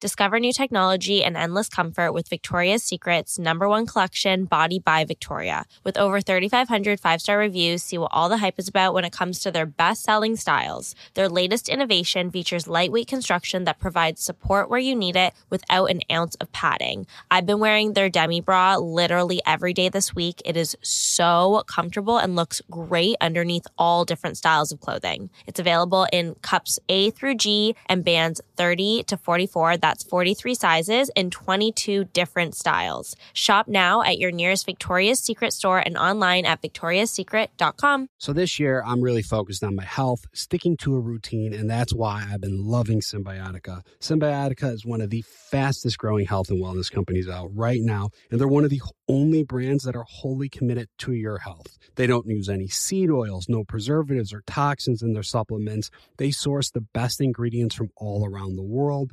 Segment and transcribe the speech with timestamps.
[0.00, 5.64] Discover new technology and endless comfort with Victoria's Secret's number one collection, Body by Victoria.
[5.82, 9.12] With over 3,500 five star reviews, see what all the hype is about when it
[9.12, 10.94] comes to their best selling styles.
[11.14, 16.02] Their latest innovation features lightweight construction that provides support where you need it without an
[16.12, 17.04] ounce of padding.
[17.28, 20.40] I've been wearing their demi bra literally every day this week.
[20.44, 25.28] It is so comfortable and looks great underneath all different styles of clothing.
[25.48, 29.78] It's available in cups A through G and bands 30 to 44.
[29.78, 33.16] That's 43 sizes in 22 different styles.
[33.32, 38.08] Shop now at your nearest Victoria's Secret store and online at victoriassecret.com.
[38.18, 41.94] So this year, I'm really focused on my health, sticking to a routine, and that's
[41.94, 43.82] why I've been loving Cymbiotika.
[44.00, 48.38] Cymbiotika is one of the fastest growing health and wellness companies out right now, and
[48.38, 51.78] they're one of the only brands that are wholly committed to your health.
[51.96, 55.90] They don't use any seed oils, no preservatives or toxins in their supplements.
[56.18, 59.12] They source the best ingredients from all around the world,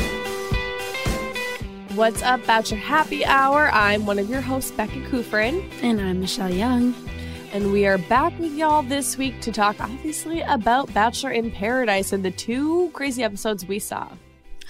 [1.95, 3.69] What's up, Bachelor Happy Hour?
[3.73, 5.69] I'm one of your hosts, Becca Kufrin.
[5.83, 6.95] And I'm Michelle Young.
[7.51, 12.13] And we are back with y'all this week to talk, obviously, about Bachelor in Paradise
[12.13, 14.07] and the two crazy episodes we saw.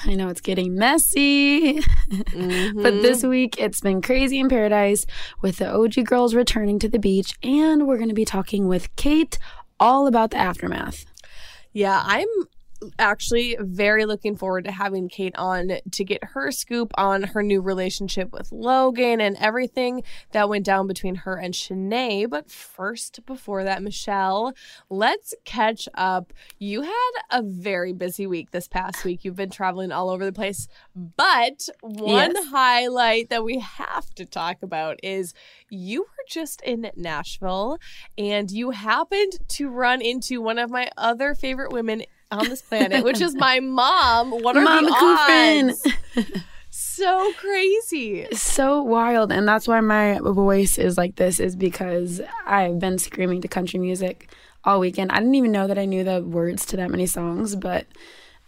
[0.04, 2.82] I know it's getting messy, mm-hmm.
[2.82, 5.06] but this week it's been crazy in paradise
[5.44, 8.96] with the OG girls returning to the beach, and we're going to be talking with
[8.96, 9.38] Kate
[9.80, 11.06] all about the aftermath.
[11.72, 12.28] Yeah, I'm
[13.00, 17.62] actually very looking forward to having Kate on to get her scoop on her new
[17.62, 22.30] relationship with Logan and everything that went down between her and Shanae.
[22.30, 24.54] But first, before that, Michelle,
[24.90, 26.34] let's catch up.
[26.60, 29.24] You had a very busy week this past week.
[29.24, 30.68] You've been traveling all over the place.
[30.96, 32.48] But one yes.
[32.50, 35.34] highlight that we have to talk about is
[35.70, 37.78] you were just in Nashville
[38.18, 43.04] and you happened to run into one of my other favorite women on this planet,
[43.04, 44.32] which is my mom.
[44.32, 46.38] What are Mama the odds?
[46.70, 48.28] so crazy.
[48.34, 49.32] So wild.
[49.32, 53.80] And that's why my voice is like this, is because I've been screaming to country
[53.80, 54.32] music
[54.64, 55.12] all weekend.
[55.12, 57.86] I didn't even know that I knew the words to that many songs, but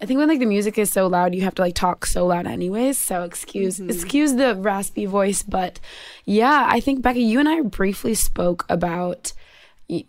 [0.01, 2.25] I think when like the music is so loud, you have to like talk so
[2.25, 2.97] loud anyways.
[2.97, 3.89] So excuse mm-hmm.
[3.89, 5.79] excuse the raspy voice, but
[6.25, 9.33] yeah, I think Becky, you and I briefly spoke about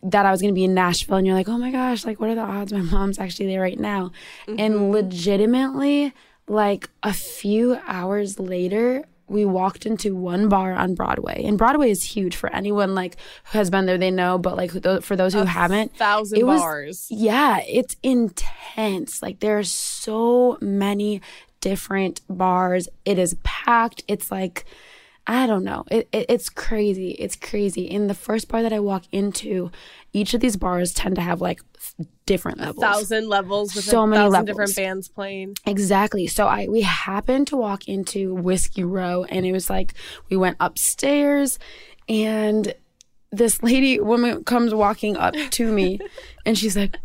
[0.03, 2.21] that I was going to be in Nashville and you're like, "Oh my gosh, like
[2.21, 4.11] what are the odds my mom's actually there right now?"
[4.47, 4.61] Mm-hmm.
[4.61, 6.13] And legitimately
[6.47, 11.43] like a few hours later, we walked into one bar on Broadway.
[11.45, 13.17] And Broadway is huge for anyone like
[13.53, 14.71] who has been there, they know, but like
[15.03, 17.07] for those who a haven't, thousand it was, bars.
[17.11, 19.23] Yeah, it's intense.
[19.23, 21.23] Like there are so many
[21.61, 22.89] different bars.
[23.05, 24.05] It is packed.
[24.07, 24.67] It's like
[25.27, 25.85] I don't know.
[25.91, 27.13] It, it, it's crazy.
[27.13, 27.83] It's crazy.
[27.83, 29.71] In the first bar that I walk into,
[30.13, 31.61] each of these bars tend to have like
[32.27, 32.83] different levels.
[32.83, 34.47] A thousand levels with so many levels.
[34.47, 35.57] different bands playing.
[35.67, 36.27] Exactly.
[36.27, 39.95] So I we happened to walk into Whiskey Row and it was like
[40.29, 41.59] we went upstairs
[42.09, 42.75] and
[43.33, 45.99] this lady woman comes walking up to me
[46.47, 46.97] and she's like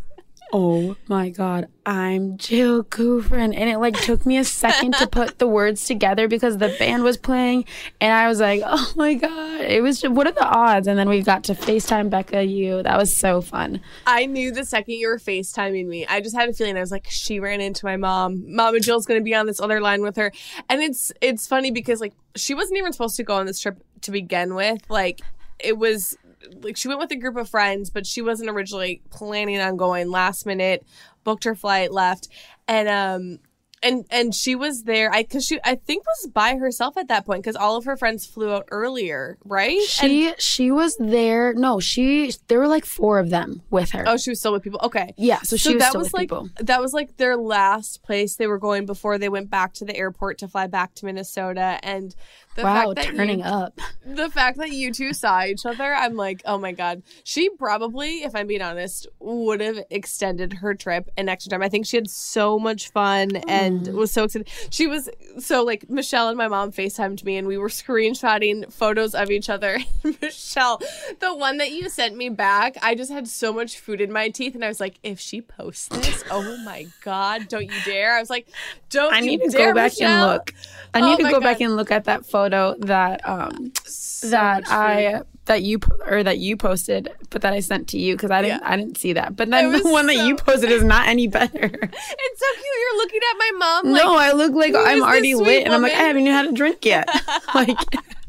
[0.52, 3.54] oh my god, I'm Jill Kufrin.
[3.56, 7.02] And it like took me a second to put the words together because the band
[7.02, 7.64] was playing
[8.00, 9.60] and I was like, oh my god.
[9.60, 10.86] It was just what are the odds?
[10.86, 12.82] And then we got to FaceTime Becca you.
[12.82, 13.80] That was so fun.
[14.06, 16.06] I knew the second you were FaceTiming me.
[16.06, 18.54] I just had a feeling I was like, she ran into my mom.
[18.54, 20.32] Mama Jill's gonna be on this other line with her.
[20.68, 23.82] And it's it's funny because like she wasn't even supposed to go on this trip
[24.02, 24.78] to begin with.
[24.88, 25.20] Like
[25.62, 26.16] it was
[26.62, 30.10] like she went with a group of friends, but she wasn't originally planning on going.
[30.10, 30.84] Last minute,
[31.24, 32.28] booked her flight, left,
[32.68, 33.38] and um
[33.82, 37.24] and and she was there i because she i think was by herself at that
[37.24, 41.54] point because all of her friends flew out earlier right She And- she was there.
[41.54, 44.04] No, she there were like four of them with her.
[44.06, 46.50] oh she was still with people okay yeah, so she was still with like people.
[46.60, 49.96] that was like their last place they were going before they went back to the
[49.96, 52.14] airport to fly back to minnesota and
[52.56, 53.80] the Wow, fact that turning you, up.
[54.04, 57.02] the fact that you two saw each other i'm like oh my god.
[57.24, 61.62] She probably if i'm being honest would have extended her trip an extra time.
[61.62, 63.96] I think she had so much fun and mm-hmm.
[63.96, 64.48] was so excited.
[64.70, 65.08] She was
[65.38, 69.48] so like michelle and my mom facetimed me and we were screenshotting photos of each
[69.48, 69.78] other.
[70.22, 70.80] Michelle
[71.20, 74.28] the one that you sent me back i just had so much food in my
[74.28, 78.16] teeth and i was like if she posts this oh my god don't you dare.
[78.16, 78.48] I was like
[78.88, 80.08] don't I need to dare, go back Michelle.
[80.30, 80.54] and look.
[80.94, 84.30] I Oh need to my go back and look at that photo that um So
[84.30, 84.64] that.
[84.68, 88.40] I that you or that you posted, but that I sent to you because I
[88.42, 88.70] didn't Yeah.
[88.70, 89.34] I didn't see that.
[89.34, 91.48] But then the one that you posted is not any better.
[91.58, 95.34] it's so cute you're looking at my mom like no, I look like I'm already
[95.34, 97.08] lit, and I'm like I haven't even had a drink yet.
[97.54, 97.78] like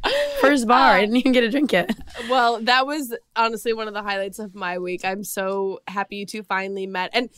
[0.42, 1.96] first bar, I um, didn't even get a drink yet.
[2.30, 5.02] Well, that was honestly one of the highlights of my week.
[5.04, 7.10] I'm so happy you two finally met.
[7.14, 7.30] And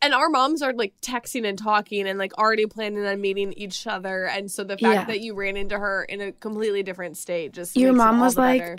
[0.00, 3.86] and our moms are like texting and talking and like already planning on meeting each
[3.86, 4.26] other.
[4.26, 5.04] And so the fact Yeah.
[5.04, 8.36] that you ran into her in a completely different state just Your it mom was
[8.36, 8.60] like.
[8.60, 8.76] better.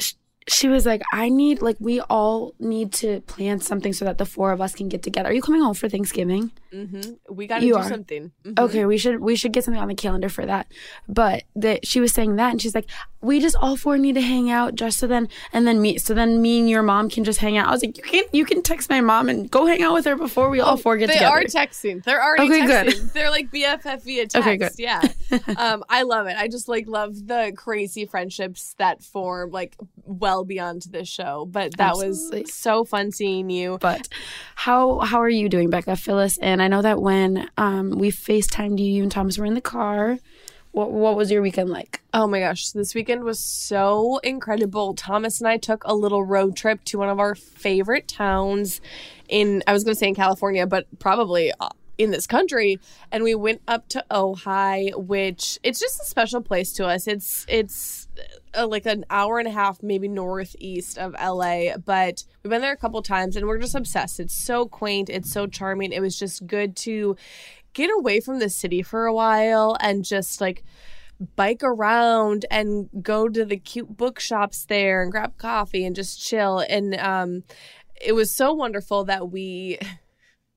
[0.47, 4.17] Sh- She was like, I need, like, we all need to plan something so that
[4.17, 5.29] the four of us can get together.
[5.29, 6.51] Are you coming home for Thanksgiving?
[6.73, 7.11] Mm-hmm.
[7.35, 7.87] we got to You do are.
[7.87, 8.31] something.
[8.45, 8.57] Mhm.
[8.59, 10.65] Okay, we should we should get something on the calendar for that.
[11.07, 12.89] But that she was saying that, and she's like,
[13.21, 16.15] we just all four need to hang out just so then and then me so
[16.15, 17.67] then me and your mom can just hang out.
[17.67, 20.05] I was like, you can you can text my mom and go hang out with
[20.05, 21.35] her before we all four get Oh, they together.
[21.35, 22.03] are texting.
[22.03, 22.87] They're already Okay, good.
[22.87, 23.13] texting.
[23.13, 24.35] They're like BFF via text.
[24.37, 24.71] Okay, good.
[24.79, 25.01] Yeah.
[25.57, 26.35] um, I love it.
[26.37, 29.75] I just like love the crazy friendships that form like
[30.05, 31.47] well beyond this show.
[31.49, 32.41] But that Absolutely.
[32.41, 33.77] was so fun seeing you.
[33.79, 34.07] but
[34.55, 36.37] how how are you doing, Becca, Phyllis?
[36.39, 39.61] And I know that when um we FaceTimed you, you and Thomas were in the
[39.61, 40.17] car.
[40.71, 42.01] What what was your weekend like?
[42.13, 44.95] Oh my gosh, this weekend was so incredible.
[44.95, 48.81] Thomas and I took a little road trip to one of our favorite towns
[49.29, 52.79] in, I was going to say in California, but probably uh, in this country.
[53.11, 57.07] And we went up to Ojai, which it's just a special place to us.
[57.07, 58.07] It's, it's,
[58.57, 62.73] uh, like an hour and a half, maybe northeast of LA, but we've been there
[62.73, 64.19] a couple times and we're just obsessed.
[64.19, 65.91] It's so quaint, it's so charming.
[65.91, 67.15] It was just good to
[67.73, 70.63] get away from the city for a while and just like
[71.35, 76.59] bike around and go to the cute bookshops there and grab coffee and just chill
[76.69, 77.43] and um
[78.01, 79.77] it was so wonderful that we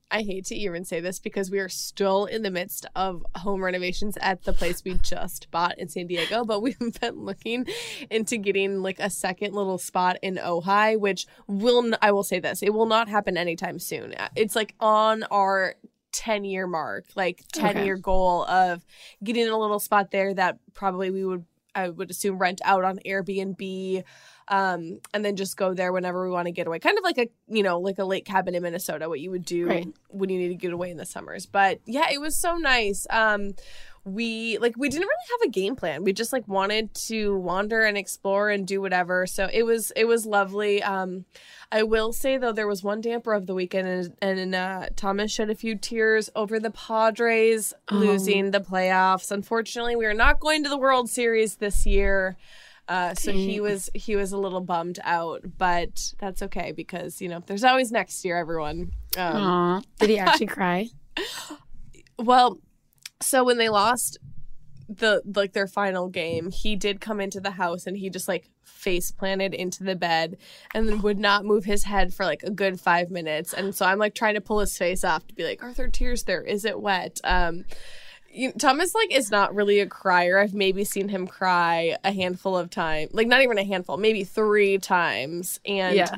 [0.09, 3.61] I hate to even say this because we are still in the midst of home
[3.61, 7.65] renovations at the place we just bought in San Diego, but we've been looking
[8.09, 12.39] into getting like a second little spot in Ojai, which will n- I will say
[12.39, 14.13] this, it will not happen anytime soon.
[14.13, 15.75] Uh, it's like on our
[16.13, 17.85] 10 year mark, like 10 Okay.
[17.85, 18.85] year goal of
[19.23, 21.45] getting a little spot there that probably we would
[21.75, 24.03] I would assume rent out on Airbnb
[24.49, 26.79] um and then just go there whenever we want to get away.
[26.79, 29.45] Kind of like a you know like a lake cabin in minnesota what you would
[29.45, 29.87] do Right.
[30.09, 31.45] when you need to get away in the summers.
[31.45, 33.05] But yeah it was so nice.
[33.09, 33.53] Um
[34.05, 36.03] we like we didn't really have a game plan.
[36.05, 39.27] We just like wanted to wander and explore and do whatever.
[39.27, 40.81] So it was it was lovely.
[40.81, 41.25] Um
[41.69, 43.85] i will say though there was one damper of the weekend
[44.21, 47.95] and, and uh thomas shed a few tears over the padres Oh.
[47.95, 49.29] losing the playoffs.
[49.31, 52.37] Unfortunately we are not going to the world series this year
[52.87, 57.27] uh, so he was he was a little bummed out, but that's okay because you
[57.27, 58.37] know there's always next year.
[58.37, 58.91] Everyone.
[59.17, 59.81] Um, Aw.
[59.99, 60.87] Did he actually cry?
[62.17, 62.59] well,
[63.21, 64.17] so when they lost
[64.87, 68.49] the like their final game, he did come into the house and he just like
[68.63, 70.37] face planted into the bed
[70.73, 73.53] and then would not move his head for like a good five minutes.
[73.53, 76.23] And so I'm like trying to pull his face off to be like, Arthur, tears
[76.23, 76.41] there.
[76.41, 77.19] Is it wet?
[77.23, 77.65] Um,
[78.37, 80.39] you, Thomas like is not really a crier.
[80.39, 84.23] I've maybe seen him cry a handful of times, like not even a handful, maybe
[84.23, 85.59] three times.
[85.65, 86.15] And yeah.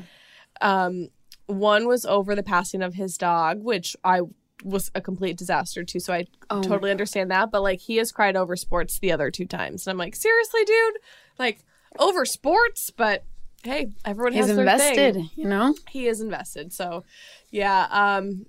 [0.60, 1.08] um,
[1.46, 4.20] one was over the passing of his dog, which I
[4.62, 6.00] was a complete disaster too.
[6.00, 6.62] So I Oh.
[6.62, 7.50] totally understand that.
[7.50, 10.64] But like he has cried over sports the other two times, and I'm like, seriously,
[10.64, 10.94] dude,
[11.38, 11.64] like
[11.98, 12.90] over sports.
[12.96, 13.24] But
[13.62, 15.30] hey, everyone He's has their invested, thing.
[15.36, 15.74] you know?
[15.90, 16.72] He is invested.
[16.72, 17.04] So
[17.50, 18.46] yeah, um,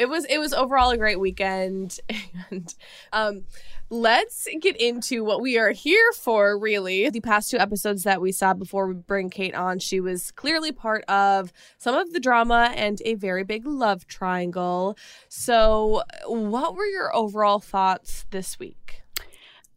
[0.00, 2.00] it was it was overall a great weekend,
[2.50, 2.74] and
[3.12, 3.44] um,
[3.90, 6.58] let's get into what we are here for.
[6.58, 10.30] Really, the past two episodes that we saw before we bring Kate on, she was
[10.32, 14.96] clearly part of some of the drama and a very big love triangle.
[15.28, 19.02] So, what were your overall thoughts this week?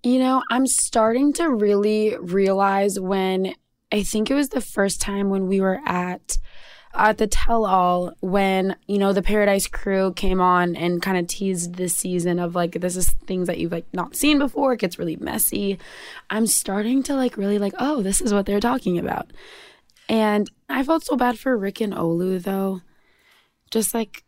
[0.04, 3.56] You know, I'm starting to really realize when
[3.92, 6.38] I think it was the first time when we were at
[6.94, 11.28] at the tell all when you know the paradise crew came on and kind of
[11.28, 14.80] teased this season of like this is things that you've like not seen before it
[14.80, 15.80] gets really messy.
[16.30, 19.32] I'm starting to like really like oh this is what they're talking about.
[20.10, 22.82] And i felt so bad for rick and olu though.
[23.72, 24.24] Just like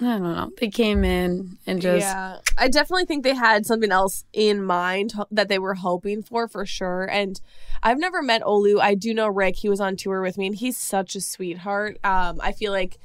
[0.00, 0.50] I don't know.
[0.58, 2.38] They came in and just Yeah.
[2.58, 6.66] I definitely think they had something else in mind that they were hoping for for
[6.66, 7.04] sure.
[7.08, 7.40] And
[7.82, 8.80] I've never met Olu.
[8.80, 9.56] I do know Rick.
[9.56, 11.98] He was on tour with me and he's such a sweetheart.
[12.02, 12.98] Um I feel like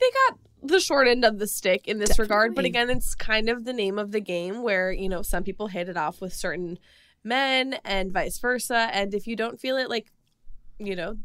[0.00, 3.48] they got the short end of the stick in this regard, but again, it's kind
[3.48, 6.32] of the name of the game where, you know, some people hit it off with
[6.32, 6.78] certain
[7.24, 10.06] men and vice versa, and if you don't feel it like,
[10.78, 11.16] you know,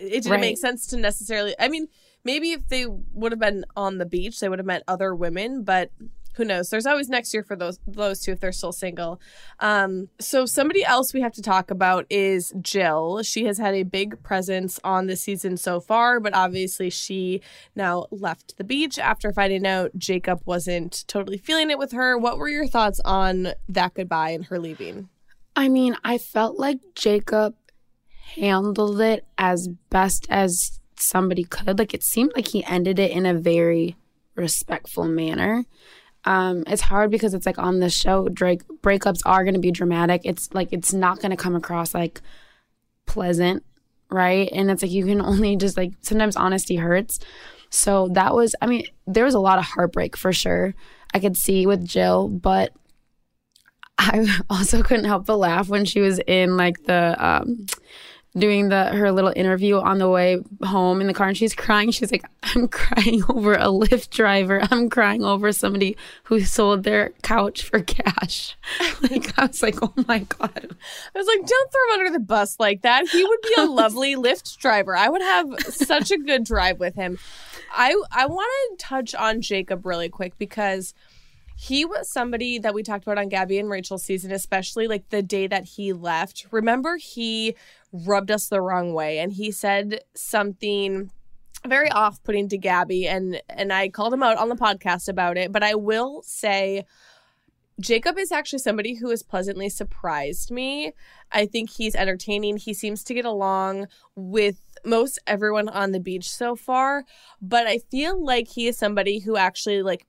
[0.00, 0.40] it didn't Right.
[0.40, 1.86] make sense to necessarily I mean,
[2.24, 5.62] maybe if they would have been on the beach, they would have met other women,
[5.62, 5.90] but
[6.36, 6.68] who knows?
[6.68, 9.20] There's always next year for those those two if they're still single.
[9.60, 13.22] Um, so somebody else we have to talk about is Jill.
[13.22, 17.40] She has had a big presence on the season so far, but obviously she
[17.76, 22.18] now left the beach after finding out Jacob wasn't totally feeling it with her.
[22.18, 25.08] What were your thoughts on that goodbye and her leaving?
[25.56, 27.54] I mean, I felt like Jacob
[28.34, 31.78] handled it as best as somebody could.
[31.78, 33.96] Like it seemed like he ended it in a very
[34.34, 35.64] respectful manner.
[36.24, 39.70] Um, it's hard because it's like on the show, Drake breakups are going to be
[39.70, 40.22] dramatic.
[40.24, 42.22] It's like it's not going to come across like
[43.06, 43.62] pleasant,
[44.10, 44.48] right?
[44.52, 47.20] And it's like you can only just like sometimes honesty hurts.
[47.70, 50.74] So that was, I mean, there was a lot of heartbreak for sure.
[51.12, 52.72] I could see with Jill, but
[53.98, 57.66] I also couldn't help but laugh when she was in like the um
[58.36, 61.90] doing the her little interview on the way home in the car and she's crying.
[61.90, 64.60] She's like, I'm crying over a Lyft driver.
[64.70, 68.56] I'm crying over somebody who sold their couch for cash.
[69.02, 70.76] like I was like, oh my God.
[71.14, 73.08] I was like, don't throw him under the bus like that.
[73.08, 74.96] He would be a lovely Lyft driver.
[74.96, 77.18] I would have such a good drive with him.
[77.72, 80.92] I I want to touch on Jacob really quick because
[81.56, 85.22] he was somebody that we talked about on Gabby and Rachel's season, especially like the
[85.22, 86.46] day that he left.
[86.50, 87.54] Remember, he
[87.94, 91.10] rubbed us the wrong way and he said something
[91.64, 95.52] very off-putting to Gabby and and I called him out on the podcast about it,
[95.52, 96.84] but I will say
[97.80, 100.92] Jacob is actually somebody who has pleasantly surprised me.
[101.32, 102.56] I think he's entertaining.
[102.56, 107.04] He seems to get along with most everyone on the beach so far,
[107.40, 110.06] but I feel like he is somebody who actually like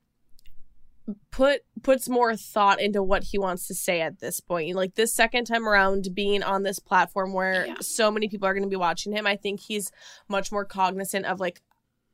[1.31, 4.75] put puts more thought into what he wants to say at this point.
[4.75, 7.75] Like this second time around being on this platform where Yeah.
[7.81, 9.91] so many people are going to be watching him, I think he's
[10.27, 11.61] much more cognizant of like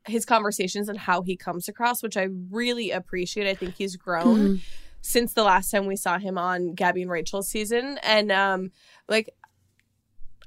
[0.07, 3.47] his conversations and how he comes across, which I really appreciate.
[3.47, 4.61] I think he's grown Mhm.
[5.01, 7.97] since the last time we saw him on Gabby and Rachel's season.
[8.03, 8.71] And um
[9.07, 9.29] like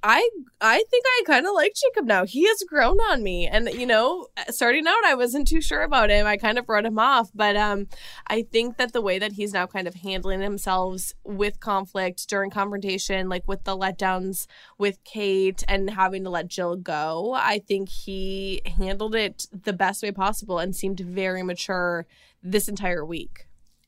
[0.07, 0.29] I
[0.61, 2.27] I think I kind of like Jacob now.
[2.27, 3.47] He has grown on me.
[3.47, 6.27] And you know, starting out I wasn't too sure about him.
[6.27, 7.87] I kind of wrote him off, but um
[8.27, 12.51] I think that the way that he's now kind of handling himself with conflict during
[12.51, 14.47] confrontation, like with the letdowns
[14.77, 20.03] with Kate and having to let Jill go, I think he handled it the best
[20.03, 22.07] way possible and seemed very mature
[22.43, 23.47] this entire week.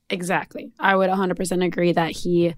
[0.08, 0.70] Exactly.
[0.78, 2.54] I would 100% agree that he,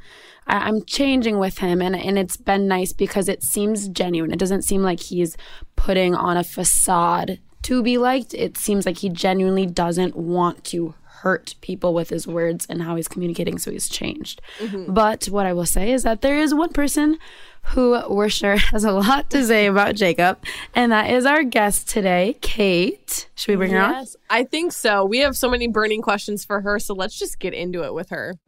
[0.47, 4.33] I, I'm changing with him, and, and it's been nice because it seems genuine.
[4.33, 5.37] It doesn't seem like he's
[5.75, 8.35] putting on a facade to be liked.
[8.35, 12.97] It seems like he genuinely doesn't want to hurt people with his words and how
[12.97, 14.41] he's communicating, so he's changed.
[14.59, 14.93] Mm-hmm.
[14.93, 17.19] But what I will say is that there is one person
[17.63, 20.39] who we're sure has a lot to say about Jacob,
[20.75, 23.29] and that is our guest today, Kate.
[23.35, 23.93] Should we bring her on?
[23.93, 25.05] Yes, I think so.
[25.05, 28.11] We have so many burning questions for her, so let's just get into it with
[28.11, 28.39] her.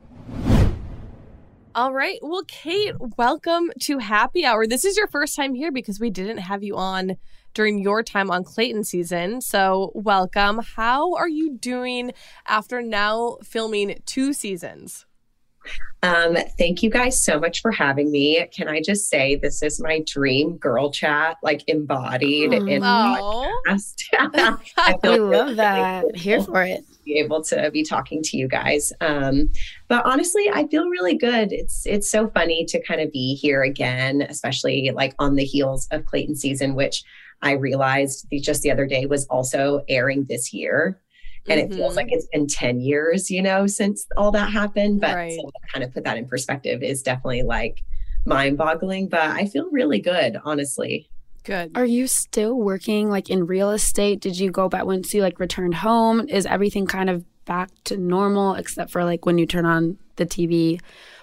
[1.73, 2.19] All right.
[2.21, 4.67] Well, Kate, welcome to Happy Hour.
[4.67, 7.17] This is your first time here because we didn't have you on
[7.55, 9.41] during your time on Clayton season.
[9.41, 10.61] So, welcome.
[10.77, 12.13] How are you doing
[12.47, 15.07] after now filming two seasons?
[16.03, 18.47] Um, thank you guys so much for having me.
[18.51, 23.97] Can I just say this is my dream girl chat, like embodied in Oh, podcast.
[24.79, 26.17] I We feel love really that.
[26.17, 26.79] Here for it.
[26.79, 28.95] to be able to be talking to you guys.
[29.03, 29.51] Um,
[29.89, 31.53] but honestly, I feel really good.
[31.53, 35.87] It's it's so funny to kind of be here again, especially like on the heels
[35.91, 37.05] of Clayton season, which
[37.43, 41.01] I realized the, just the other day was also airing this year.
[41.49, 42.17] And it feels like mm-hmm.
[42.17, 45.01] it's been 10 years, you know, since all that happened.
[45.01, 45.33] But Right.
[45.33, 47.83] so to kind of put that in perspective is definitely like
[48.27, 49.09] mind boggling.
[49.09, 51.09] But I feel really good, honestly.
[51.45, 51.73] good.
[51.75, 54.21] Are you still working like in real estate?
[54.21, 56.29] Did you go back once you like returned home?
[56.29, 60.27] Is everything kind of back to normal except for like when you turn on the
[60.27, 60.79] TV?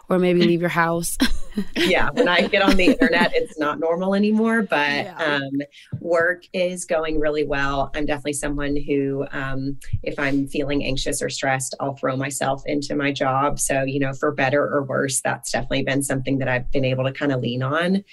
[0.10, 1.18] Or maybe leave your house.
[1.76, 5.16] yeah, when I get on the internet, it's not normal anymore, but yeah.
[5.18, 5.62] um,
[6.00, 7.92] work is going really well.
[7.96, 12.96] I'm definitely someone who, um, if I'm feeling anxious or stressed, I'll throw myself into
[12.96, 13.60] my job.
[13.60, 17.04] So, you know, for better or worse, that's definitely been something that I've been able
[17.06, 18.04] to kind of lean on.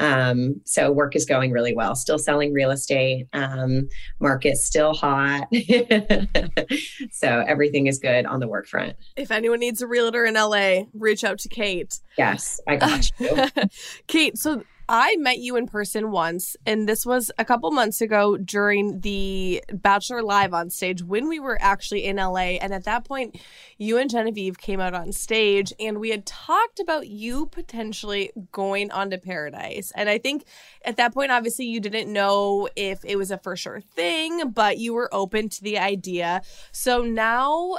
[0.00, 1.94] Um, so work is going really well.
[1.94, 3.26] Still selling real estate.
[3.32, 3.88] Um,
[4.20, 5.48] market's still hot.
[7.12, 8.96] so everything is good on the work front.
[9.16, 12.00] If anyone needs a realtor in LA, reach out to Kate.
[12.16, 13.46] Yes, I got you.
[14.06, 18.38] Kate, so I met you in person once, and this was a couple months ago
[18.38, 22.56] during the Bachelor Live on stage when we were actually in LA.
[22.56, 23.38] And at that point,
[23.76, 28.90] you and Genevieve came out on stage, and we had talked about you potentially going
[28.90, 29.92] onto Paradise.
[29.94, 30.44] And I think
[30.86, 34.78] at that point, obviously, you didn't know if it was a for sure thing, but
[34.78, 36.40] you were open to the idea.
[36.72, 37.76] So now,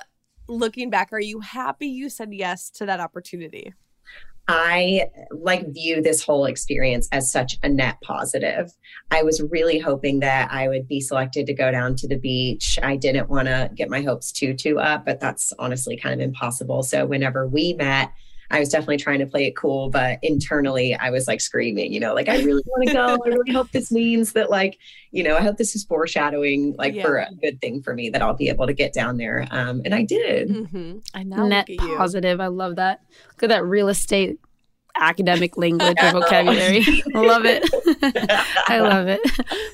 [0.48, 3.74] looking back, are you happy you said yes to that opportunity?
[4.52, 8.72] I like view this whole experience as such a net positive.
[9.12, 12.80] I was really hoping that I would be selected to go down to the beach.
[12.82, 16.26] I didn't want to get my hopes too too up, but that's honestly kind of
[16.26, 16.82] impossible.
[16.82, 18.12] So whenever we met,
[18.52, 22.00] I was definitely trying to play it cool, but internally I was like screaming, you
[22.00, 23.18] know, like I really want to go.
[23.24, 24.78] I really hope this means that like,
[25.12, 27.04] you know, I hope this is foreshadowing like yeah.
[27.04, 29.48] for a good thing for me that I'll be able to get down there.
[29.52, 30.50] Um, and I did.
[30.50, 30.98] Mm-hmm.
[31.14, 31.48] I know.
[31.48, 32.42] Net positive.
[32.42, 33.02] I love that.
[33.34, 34.40] Look at that real estate
[35.00, 36.80] academic language or vocabulary.
[37.14, 37.64] love it.
[38.68, 39.22] I love it.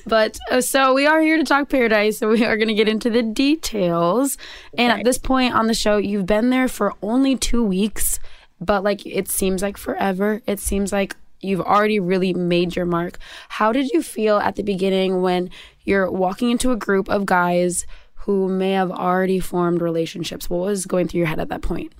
[0.06, 2.18] But uh, so we are here to talk paradise.
[2.18, 4.36] So we are going to get into the details.
[4.76, 5.00] And okay.
[5.00, 8.18] at this point on the show, you've been there for only two weeks
[8.60, 10.42] but like it seems like forever.
[10.46, 13.18] It seems like you've already really made your mark.
[13.48, 15.50] How did you feel at the beginning when
[15.84, 20.50] you're walking into a group of guys who may have already formed relationships?
[20.50, 21.92] What was going through your head at that point?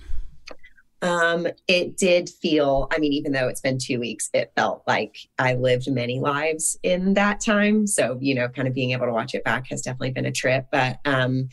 [1.03, 5.15] Um, it did feel, I mean, even though it's been two weeks, it felt like
[5.37, 7.85] I lived many lives in that time.
[7.85, 10.31] So, you know, kind of being able to watch it back has definitely been a
[10.31, 10.65] trip.
[10.71, 11.49] But um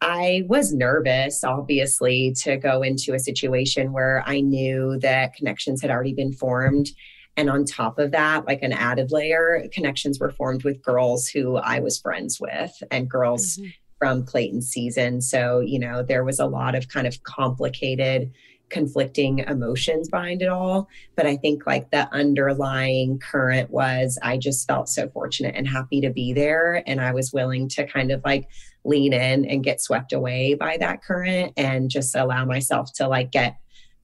[0.00, 5.90] I was nervous, obviously, to go into a situation where I knew that connections had
[5.90, 6.90] already been formed.
[7.36, 11.56] And on top of that, like an added layer, connections were formed with girls who
[11.56, 13.70] I was friends with and girls mm-hmm.
[13.98, 15.20] from Clayton season.
[15.20, 18.32] So, you know, there was a lot of kind of complicated
[18.68, 20.88] conflicting emotions behind it all.
[21.14, 26.00] But I think like the underlying current was I just felt so fortunate and happy
[26.00, 26.82] to be there.
[26.86, 28.48] And I was willing to kind of like
[28.86, 33.30] lean in and get swept away by that current and just allow myself to like
[33.32, 33.58] get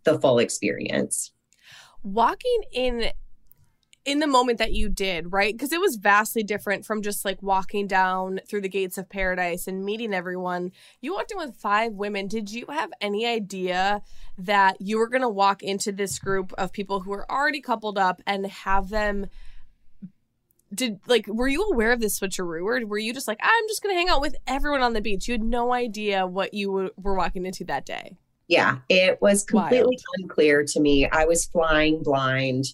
[0.04, 1.32] the full experience.
[2.02, 3.12] Walking in
[4.04, 5.54] in the moment that you did, right?
[5.54, 9.68] Because it was vastly different from just like walking down through the gates of paradise
[9.68, 10.72] and meeting everyone.
[11.00, 12.26] You walked in with five women.
[12.26, 14.02] Did you have any idea
[14.38, 17.96] that you were going to walk into this group of people who were already coupled
[17.96, 19.26] up and have them?
[20.74, 23.82] Did like were you aware of this switcheroo, or were you just like I'm just
[23.82, 25.28] going to hang out with everyone on the beach?
[25.28, 28.16] You had no idea what you were walking into that day.
[28.48, 30.22] Yeah, it was completely Wild.
[30.22, 31.08] unclear to me.
[31.08, 32.66] I was flying blind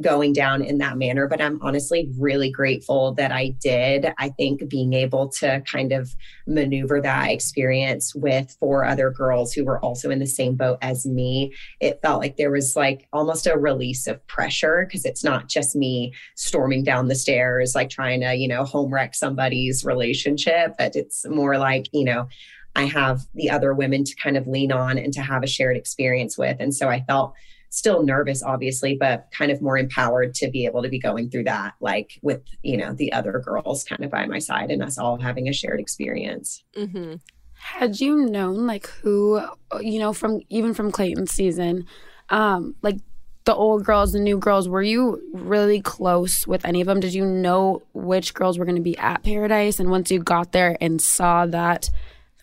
[0.00, 1.28] going down in that manner.
[1.28, 4.12] But I'm honestly really grateful that I did.
[4.18, 6.14] I think being able to kind of
[6.46, 11.04] maneuver that experience with four other girls who were also in the same boat as
[11.04, 15.48] me, it felt like there was like almost a release of pressure because it's not
[15.48, 20.74] just me storming down the stairs, like trying to, you know, home wreck somebody's relationship,
[20.78, 22.28] but it's more like, you know,
[22.74, 25.76] I have the other women to kind of lean on and to have a shared
[25.76, 26.56] experience with.
[26.58, 27.34] And so I felt
[27.72, 31.42] still nervous obviously but kind of more empowered to be able to be going through
[31.42, 34.98] that like with you know the other girls kind of by my side and us
[34.98, 36.62] all having a shared experience.
[36.76, 37.14] Mm-hmm.
[37.54, 39.40] had you known like who
[39.80, 41.86] you know from even from clayton's season
[42.28, 42.98] um like
[43.46, 47.00] the old girls the new girls were you really close with any of them?
[47.00, 49.80] Did you know which girls were going to be at paradise?
[49.80, 51.90] And once you got there and saw that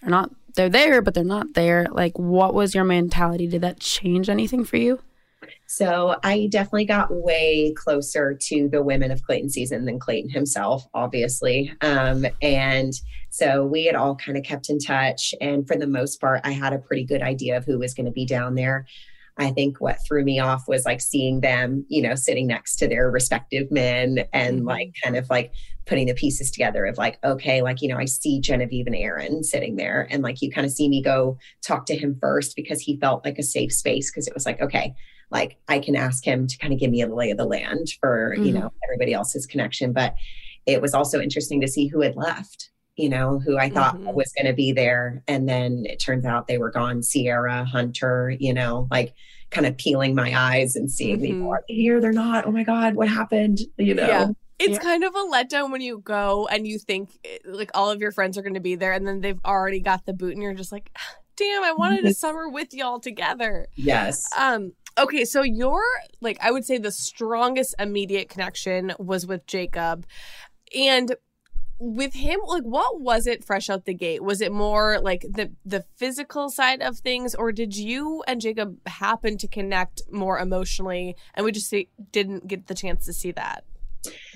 [0.02, 3.48] they're not they're there but they're not there like what was your mentality?
[3.48, 5.00] Did that change anything for you
[5.72, 10.84] so I definitely got way closer to the women of Clayton season than Clayton himself,
[10.96, 11.72] obviously.
[11.82, 12.92] Um, and
[13.30, 15.36] so we had all kind of kept in touch.
[15.40, 18.08] And for the most part, I had a pretty good idea of who was going
[18.08, 18.88] to be down there.
[19.38, 22.88] I think what threw me off was like seeing them, you know, sitting next to
[22.88, 24.68] their respective men and mm-hmm.
[24.68, 25.54] like kind of like
[25.86, 29.44] putting the pieces together of like, okay, like, you know, I see Genevieve and Aaron
[29.44, 32.82] sitting there and like you kind of see me go talk to him first because
[32.82, 34.96] he felt like a safe space because it was like, okay,
[35.32, 37.90] like I can ask him to kind of give me a lay of the land
[38.00, 38.46] for, mm-hmm.
[38.46, 39.94] you know, everybody else's connection.
[39.94, 40.16] But
[40.66, 44.14] it was also interesting to see who had left you know, who I thought Mhm.
[44.14, 45.24] was going to be there.
[45.26, 47.02] And then it turns out they were gone.
[47.02, 49.14] Sierra, Hunter, you know, like
[49.52, 51.48] kind of peeling my eyes and seeing Mhm.
[51.48, 52.02] are they here?
[52.02, 52.46] They're not.
[52.46, 53.60] Oh my God, what happened?
[53.78, 54.06] You know?
[54.06, 54.28] Yeah.
[54.60, 54.80] It's Yeah.
[54.80, 58.12] kind of a letdown when you go and you think eh, like all of your
[58.12, 60.54] friends are going to be there and then they've already got the boot and you're
[60.54, 60.92] just like,
[61.38, 63.68] damn, I wanted a summer with y'all together.
[63.76, 64.26] Yes.
[64.38, 65.82] Um, okay, so your
[66.22, 70.06] like I would say the strongest immediate connection was with Jacob.
[70.76, 71.16] And
[71.80, 74.22] with him, like what was it fresh out the gate?
[74.22, 78.78] Was it more like the the physical side of things, or did you and Jacob
[78.86, 83.32] happen to connect more emotionally and we just see, didn't get the chance to see
[83.32, 83.64] that?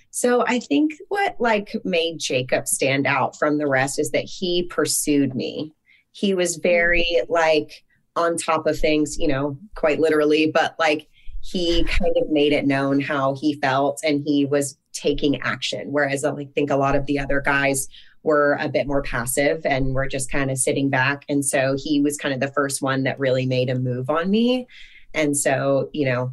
[0.10, 4.64] So I think what like made Jacob stand out from the rest is that he
[4.64, 5.74] pursued me.
[6.12, 6.68] He was mm-hmm.
[6.68, 7.84] very like
[8.16, 11.08] on top of things, you know, quite literally, but like
[11.42, 15.92] he kind of made it known how he felt and he was taking action.
[15.92, 17.88] Whereas I like, think a lot of the other guys
[18.22, 21.26] were a bit more passive and were just kind of sitting back.
[21.28, 24.30] And so he was kind of the first one that really made a move on
[24.30, 24.68] me.
[25.14, 26.32] And so, you know,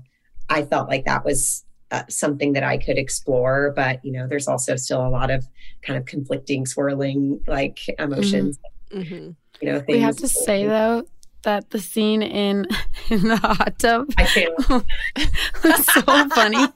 [0.49, 3.73] I felt like that was uh, something that I could explore.
[3.75, 5.49] But, you know, there's also still a lot of
[5.83, 8.59] kind of conflicting, swirling like emotions,
[8.93, 9.31] Mm-hmm.
[9.61, 9.87] you know, things.
[9.97, 11.05] We have to say though
[11.43, 12.67] that the scene in
[13.11, 14.59] in the hot tub I can't.
[15.65, 16.67] was so funny.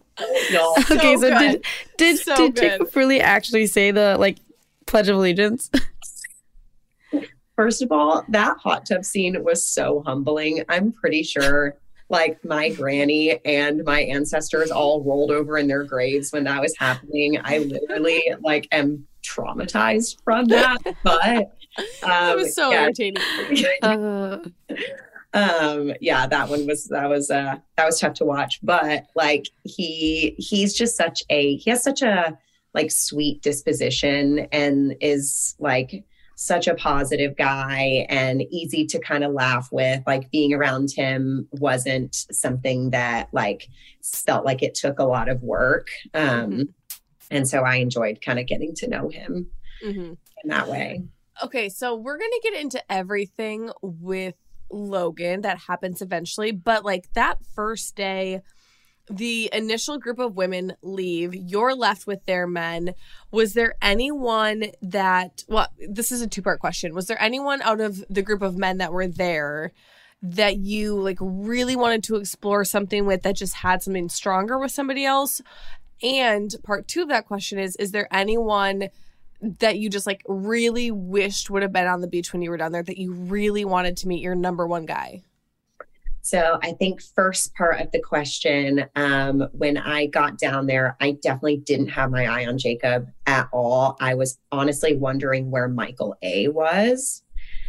[0.53, 0.77] No.
[0.92, 1.38] okay, so good.
[1.40, 2.61] did did So did good.
[2.79, 4.37] Jacob really actually say the like
[4.87, 5.72] Pledge of Allegiance?
[7.57, 10.62] First of all, that hot tub scene was so humbling.
[10.68, 11.77] I'm pretty sure
[12.11, 16.77] like my granny and my ancestors all rolled over in their graves when that was
[16.79, 17.40] happening.
[17.42, 20.79] I literally like am traumatized from that.
[21.03, 21.57] But
[22.02, 22.82] That um, was so yeah.
[22.84, 23.22] entertaining.
[23.82, 24.38] Uh,
[25.34, 29.46] um yeah that one was that was uh that was tough to watch but like
[29.64, 32.38] he he's just such a he has such a
[32.72, 36.04] like sweet disposition and is like
[36.37, 41.48] such a positive guy and easy to kind of laugh with like being around him
[41.52, 43.68] wasn't something that like
[44.02, 46.68] felt like it took a lot of work um Mhm.
[47.32, 49.48] and so i enjoyed kind of getting to know him
[49.82, 50.12] hmm
[50.44, 51.02] in that way
[51.42, 54.35] Okay, so we're gonna get into everything with
[54.70, 58.42] Logan that happens eventually, but like that first day,
[59.11, 61.35] the initial group of women leave.
[61.35, 62.94] You're left with their men.
[63.31, 65.44] Was there anyone that?
[65.49, 66.94] Well, this is a two part question.
[66.94, 69.73] Was there anyone out of the group of men that were there?
[70.27, 74.73] that you like really wanted to explore something with that just had something stronger with
[74.73, 75.42] somebody else
[76.03, 78.88] and part two of that question is is there anyone
[79.61, 82.57] that you just like really wished would have been on the beach when you were
[82.57, 85.22] down there that you really wanted to meet your number one guy
[86.22, 91.12] So I think first part of the question, um, when I got down there, I
[91.22, 93.98] definitely didn't have my eye on Jacob at all.
[94.00, 97.22] I was honestly wondering where Michael A was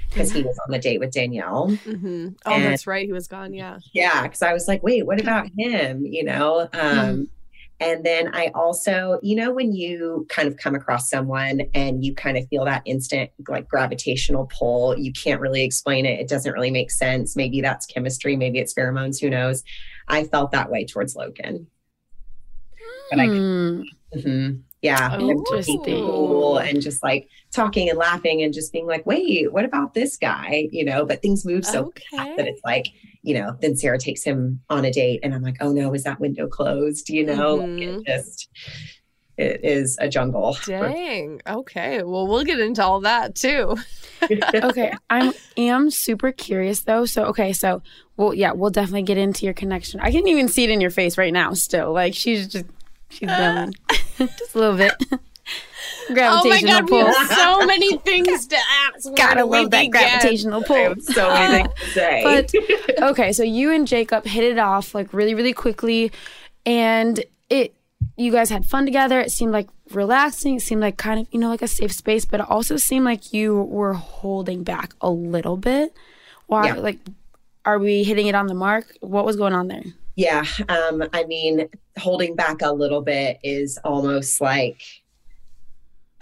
[0.10, 1.68] because he was on the date with Danielle.
[1.70, 2.30] mm-hmm.
[2.46, 5.20] oh And- that's right he was gone yeah Yeah, because I was like, wait, what
[5.20, 6.06] about him?
[6.06, 6.70] You know?
[6.72, 7.28] Um,
[7.80, 12.16] And then I also, you know, when you kind of come across someone and you
[12.16, 16.20] kind of feel that instant like gravitational pull, you can't really explain it.
[16.20, 17.36] It doesn't really make sense.
[17.36, 19.64] Maybe that's chemistry, maybe it's pheromones, who knows?
[20.08, 21.68] I felt that way towards Logan.
[23.12, 23.82] But I, hmm.
[24.16, 24.62] Mhm.
[24.82, 25.28] yeah, Oh.
[25.28, 26.06] him just being Interesting.
[26.06, 30.16] cool and just like talking and laughing and just being like, wait, what about this
[30.18, 30.70] guy?
[30.72, 32.88] You know, but things move so fast that it's like,
[33.26, 36.04] you know, then Sarah takes him on a date and I'm like, oh no, is
[36.04, 37.10] that window closed?
[37.10, 38.00] You know, like Mhm.
[38.02, 38.50] it just,
[39.38, 40.56] it is a jungle.
[40.66, 43.76] dang okay well we'll get into all that too
[44.56, 47.06] okay, I am super curious though.
[47.06, 47.82] So okay, so
[48.18, 50.00] well, yeah, we'll definitely get into your connection.
[50.00, 51.54] I can even see it in your face right now.
[51.54, 52.66] Still, like she's just
[53.10, 53.74] she's going
[54.18, 54.94] just a little bit.
[55.48, 56.14] oh
[56.50, 57.06] my gravitational god we pull.
[57.14, 59.92] have so many things to ask Where Gotta do we love that begin?
[59.92, 60.76] gravitational I pull.
[60.78, 62.24] have so many things to say.
[62.24, 66.12] But okay, so you and Jacob hit it off like really, really quickly,
[66.66, 67.74] and it
[68.18, 69.20] you guys had fun together.
[69.20, 70.56] It seemed like relaxing.
[70.56, 73.06] It seemed like kind of you know like a safe space, but it also seemed
[73.06, 75.94] like you were holding back a little bit.
[76.48, 76.68] Why?
[76.68, 76.74] Yeah.
[76.76, 77.00] Like,
[77.66, 78.86] are we hitting it on the mark?
[79.02, 79.84] What was going on there?
[80.16, 80.46] Yeah.
[80.70, 84.82] Um, I mean, holding back a little bit is almost like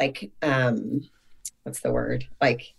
[0.03, 1.01] like um
[1.63, 2.27] what's the word?
[2.41, 2.73] Like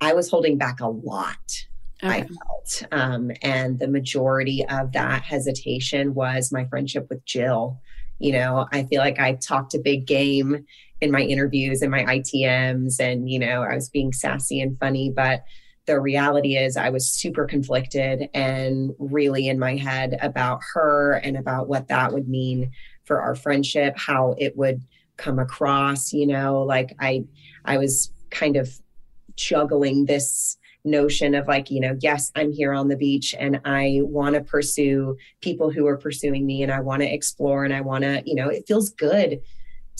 [0.00, 1.66] I was holding back a lot.
[2.02, 2.82] I felt.
[2.92, 7.78] Um, and the majority of that hesitation was my friendship with Jill.
[8.18, 10.64] You know, I feel like I talked a big game
[11.02, 15.10] in my interviews and my ITMs, and, you know, I was being sassy and funny,
[15.14, 15.44] but
[15.86, 21.36] the reality is I was super conflicted and really in my head about her and
[21.36, 22.72] about what that would mean
[23.04, 24.82] for our friendship, how it would
[25.20, 27.24] come across, you know, like I
[27.64, 28.68] I was kind of
[29.36, 34.00] juggling this notion of like, you know, yes, I'm here on the beach and I
[34.02, 37.82] want to pursue people who are pursuing me and I want to explore and I
[37.82, 39.40] want to, you know, it feels good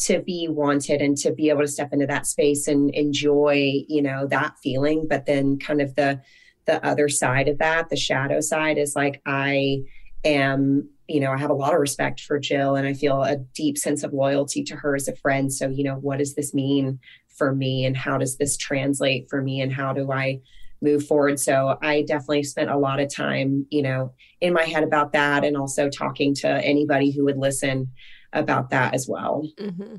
[0.04, 4.00] to be wanted and to be able to step into that space and enjoy, you
[4.00, 5.06] know, that feeling.
[5.08, 6.20] But then kind of the
[6.66, 9.82] the other side of that, the shadow side is like I
[10.24, 13.36] am you know, I have a lot of respect for Jill and I feel a
[13.36, 15.52] deep sense of loyalty to her as a friend.
[15.52, 17.00] So, you know, what does this mean
[17.36, 20.40] for me and how does this translate for me and how do I
[20.80, 21.40] move forward.
[21.40, 25.44] So I definitely spent a lot of time, you know, in my head about that
[25.44, 27.90] and also talking to anybody who would listen
[28.32, 29.46] about that as well.
[29.58, 29.96] Mm-hmm.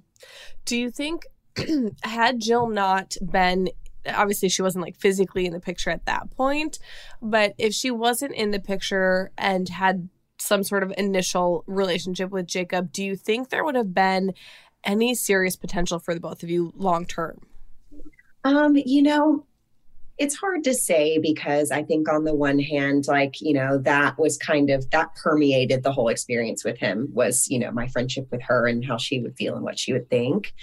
[0.66, 1.28] Do you think,
[2.04, 3.70] had Jill not been
[4.16, 6.80] obviously she wasn't like physically in the picture at that point
[7.22, 10.10] but if she wasn't in the picture and had
[10.42, 14.34] some sort of initial relationship with Jacob do you think there would have been
[14.84, 17.40] any serious potential for the both of you long term
[18.44, 19.46] um you know
[20.22, 24.20] it's hard to say because I think on the one hand, like, you know, that
[24.20, 28.28] was kind of that permeated the whole experience with him was, you know, my friendship
[28.30, 30.54] with her and how she would feel and what she would think.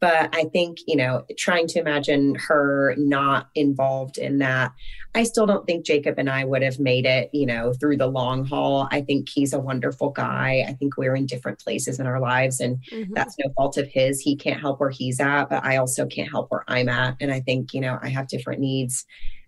[0.00, 4.72] But I think, you know, trying to imagine her not involved in that,
[5.14, 8.08] I still don't think Jacob and I would have made it, you know, through the
[8.08, 8.88] long haul.
[8.90, 10.64] I think he's a wonderful guy.
[10.68, 13.14] I think we're in different places in our lives, and mm-hmm.
[13.14, 14.20] that's no fault of his.
[14.20, 17.16] He can't help where he's at, but I also can't help where I'm at.
[17.20, 19.06] And I think, you know, I have different needs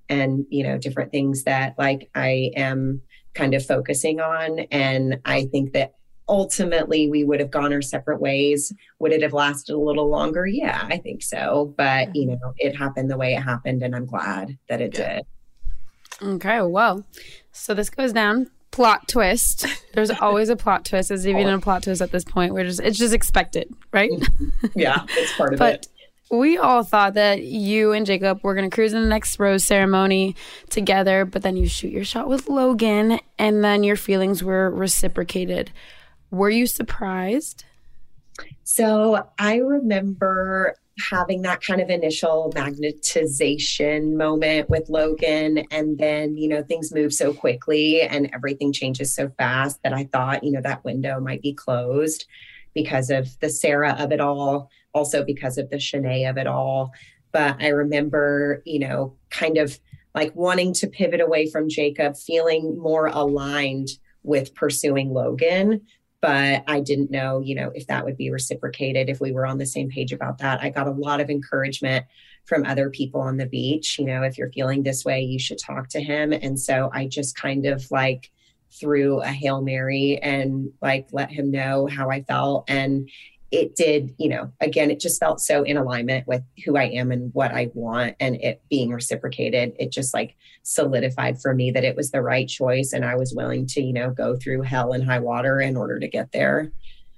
[0.09, 3.03] and, you know, different things that like I am
[3.35, 4.61] kind of focusing on.
[4.71, 5.95] And I think that
[6.29, 8.73] ultimately we would have gone our separate ways.
[8.99, 10.47] Would it have lasted a little longer?
[10.47, 11.75] Yeah, I think so.
[11.77, 12.41] But, you mm-hmm.
[12.41, 15.17] know, it happened the way it happened, and I'm glad that it yeah.
[15.17, 15.27] did.
[16.23, 17.05] Okay, well,
[17.53, 18.51] so this goes down.
[18.71, 19.67] Plot twist.
[19.95, 21.09] There's always a plot twist.
[21.09, 22.53] There's even a plot twist at this point.
[22.53, 24.11] We're just it's just expected, right?
[24.75, 25.89] yeah, it's part of but, it
[26.31, 29.65] we all thought that you and Jacob were going to cruise in the next rose
[29.65, 30.35] ceremony
[30.71, 35.71] together, but then you shoot your shot with Logan and then your feelings were reciprocated.
[36.31, 37.65] Were you surprised?
[38.65, 40.77] So I remember
[41.11, 45.65] having that kind of initial magnetization moment with Logan.
[45.71, 50.05] And then, you know, things move so quickly and everything changes so fast that I
[50.05, 52.27] thought, you know, that window might be closed
[52.75, 56.93] because of the Sarah of it all, also because of the Shanae of it all.
[57.33, 59.79] But I remember, you know, kind of
[60.15, 63.89] like wanting to pivot away from Jacob, feeling more aligned
[64.23, 65.83] with pursuing Logan
[66.21, 69.59] but I didn't know, you know, if that would be reciprocated, if we were on
[69.59, 70.63] the same page about that.
[70.63, 72.07] I got a lot of encouragement
[72.47, 73.99] from other people on the beach.
[73.99, 76.33] You know, if you're feeling this way, you should talk to him.
[76.33, 78.31] And so I just kind of like
[78.81, 82.65] threw a Hail Mary and like let him know how I felt.
[82.69, 83.09] And
[83.57, 87.11] it did, you know, again, it just felt so in alignment with who I am
[87.11, 89.73] and what I want and it being reciprocated.
[89.79, 93.33] It just like solidified for me that it was the right choice and I was
[93.35, 96.71] willing to, you know, go through hell and high water in order to get there.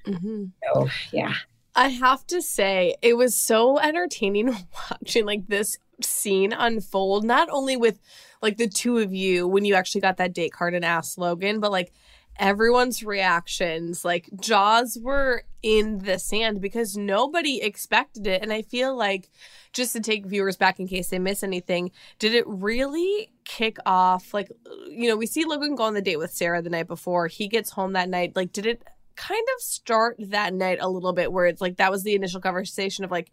[0.06, 0.44] Mm-hmm.
[0.62, 1.34] So, yeah.
[1.74, 4.56] I have to say, it was so entertaining
[4.90, 7.98] watching like this scene unfold, not only with
[8.40, 11.58] like the two of you when you actually got that date card and asked Logan,
[11.58, 11.92] but like
[12.38, 14.04] everyone's reactions.
[14.04, 18.42] Like jaws were in the sand because nobody expected it.
[18.42, 19.28] And I feel like
[19.72, 24.32] just to take viewers back in case they miss anything, did it really kick off?
[24.32, 24.50] Like,
[24.88, 27.26] you know, we see Logan go on the date with Sarah the night before.
[27.26, 28.36] He gets home that night.
[28.36, 28.82] Like, did it
[29.16, 32.40] kind of start that night a little bit where it's like that was the initial
[32.40, 33.32] conversation of like,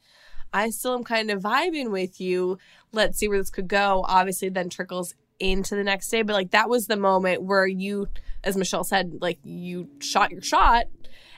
[0.52, 2.58] I still am kind of vibing with you.
[2.91, 4.04] Let's see where this could go.
[4.08, 6.22] Obviously, then trickles into the next day.
[6.22, 8.08] But like that was the moment where you,
[8.46, 10.86] as Michelle said, like you shot your shot.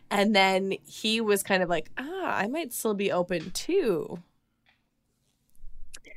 [0.10, 4.20] And then he was kind of like, ah, I might still be open too.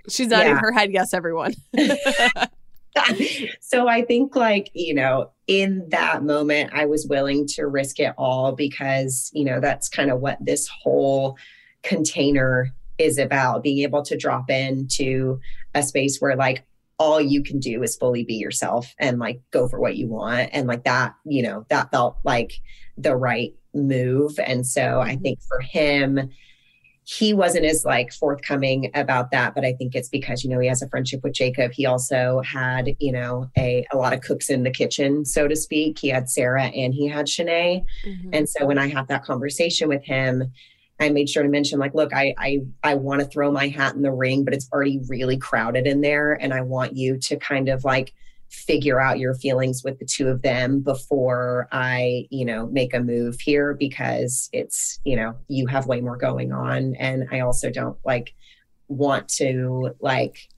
[0.09, 0.61] She's nodding yeah.
[0.61, 1.55] her head, yes, everyone.
[3.61, 8.15] so I think, like, you know, in that moment, I was willing to risk it
[8.17, 11.37] all because, you know, that's kind of what this whole
[11.83, 15.41] container is about being able to drop into
[15.75, 16.65] a space where, like,
[17.01, 20.51] all you can do is fully be yourself and like go for what you want.
[20.53, 22.53] And like that you know that felt like
[22.97, 24.39] the right move.
[24.39, 25.23] And so i mm-hmm.
[25.23, 26.31] think for him
[27.05, 29.55] he wasn't as like forthcoming about that.
[29.55, 31.73] But i think it's because you know he has a friendship with jacob.
[31.73, 35.57] He also had you know a, a lot of cooks in the kitchen so to
[35.57, 35.99] speak.
[35.99, 37.83] He had sarah and he had shanae.
[38.07, 38.31] Mm-hmm.
[38.35, 40.53] and so when i had that conversation with him
[41.01, 43.95] I made sure to mention like, look, I I I want to throw my hat
[43.95, 47.37] in the ring, but it's already really crowded in there, and I want you to
[47.37, 48.13] kind of like
[48.51, 53.01] figure out your feelings with the two of them before I, you know, make a
[53.01, 56.97] move here because it's, you know, you have way more going on.
[56.97, 58.35] And I also don't like
[58.89, 60.49] want to like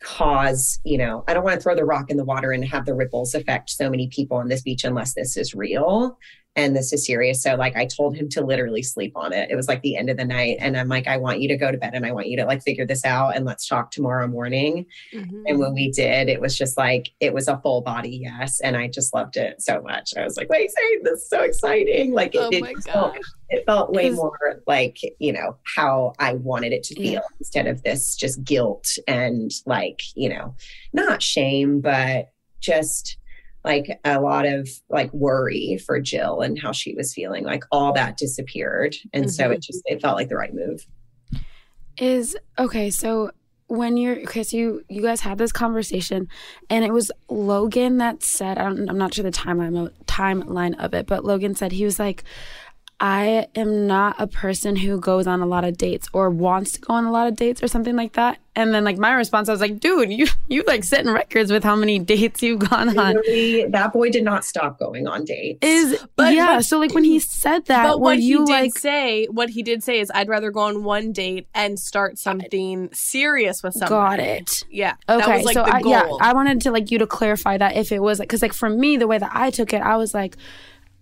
[0.00, 2.86] cause, you know, I don't want to throw the rock in the water and have
[2.86, 6.18] the ripples affect so many people on this beach unless this is real
[6.54, 7.42] and this is serious.
[7.42, 9.50] So like I told him to literally sleep on it.
[9.50, 10.58] It was like the end of the night.
[10.60, 12.44] And I'm like, I want you to go to bed and I want you to
[12.44, 14.86] like figure this out and let's talk tomorrow morning.
[15.14, 15.42] Mm-hmm.
[15.46, 18.60] And when we did, it was just like it was a full body yes.
[18.60, 20.12] And I just loved it so much.
[20.16, 22.12] I was like, wait, say this is so exciting.
[22.12, 23.16] Like it, oh it felt,
[23.48, 27.20] it felt way more like, you know, how I wanted it to feel yeah.
[27.40, 30.54] instead of this just guilt and like, you know,
[30.92, 33.16] not shame, but just
[33.64, 37.44] like a lot of like worry for Jill and how she was feeling.
[37.44, 38.96] Like all that disappeared.
[39.12, 39.30] And mm-hmm.
[39.30, 40.86] so it just it felt like the right move.
[41.98, 43.30] Is okay, so
[43.68, 46.28] when you're okay, so you you guys had this conversation
[46.68, 50.94] and it was Logan that said I don't, I'm not sure the timeline timeline of
[50.94, 52.24] it, but Logan said he was like
[53.02, 56.80] I am not a person who goes on a lot of dates or wants to
[56.80, 58.38] go on a lot of dates or something like that.
[58.54, 61.64] And then like my response, I was like, dude, you you like setting records with
[61.64, 63.16] how many dates you've gone on.
[63.16, 65.58] Really, that boy did not stop going on dates.
[65.62, 66.58] Is but yeah.
[66.58, 69.50] But, so like when he said that, but what you he like did say, what
[69.50, 73.74] he did say is, I'd rather go on one date and start something serious with
[73.74, 73.88] someone.
[73.88, 74.64] Got it.
[74.70, 74.94] Yeah.
[75.08, 75.42] Okay.
[75.42, 78.20] Like so I, yeah, I wanted to like you to clarify that if it was
[78.20, 80.36] like because like for me the way that I took it, I was like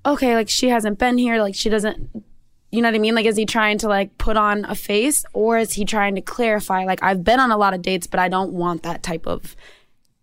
[0.05, 2.25] okay, like she hasn't been here, like she doesn't
[2.71, 3.15] you know what I mean?
[3.15, 6.21] Like, is he trying to like put on a face or is he trying to
[6.21, 9.27] clarify, like, I've been on a lot of dates, but I don't want that type
[9.27, 9.57] of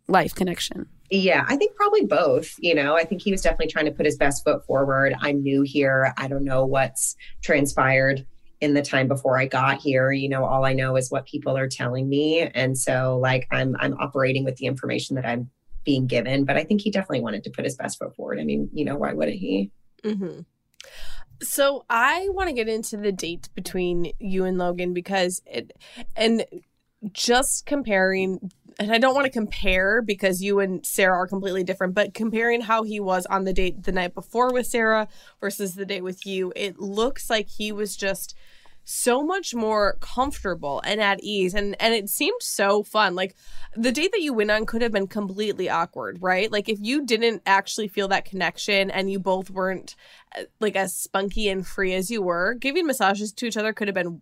[0.08, 0.88] life connection?
[1.10, 2.56] Yeah, I think probably both.
[2.60, 5.14] You know, I think he was definitely trying to put his best foot forward.
[5.20, 6.14] I'm new here.
[6.18, 8.26] I don't know what's transpired
[8.60, 10.12] in the time before I got here.
[10.12, 12.42] You know, all I know is what people are telling me.
[12.42, 15.50] And so like I'm I'm operating with the information that I'm
[15.88, 18.42] being given, but I think he definitely wanted to put his best foot forward.
[18.42, 19.72] I mean, you know, why wouldn't he?
[20.04, 20.42] Mm-hmm.
[21.42, 25.72] So I want to get into the date between you and Logan because it,
[26.18, 26.44] and
[27.14, 31.94] just comparing, and I don't want to compare because you and Sarah are completely different,
[31.94, 35.08] but comparing how he was on the date the night before with Sarah
[35.40, 38.36] versus the date with you, it looks like he was just
[38.90, 41.54] so much more comfortable and at ease.
[41.54, 43.16] And and it seemed so fun.
[43.16, 43.36] Like
[43.76, 46.50] the date that you went on could have been completely awkward right?
[46.50, 49.96] Like if you didn't actually feel that connection and you both weren't
[50.38, 53.90] uh, like as spunky and free as you were giving massages to each other could
[53.90, 54.22] have been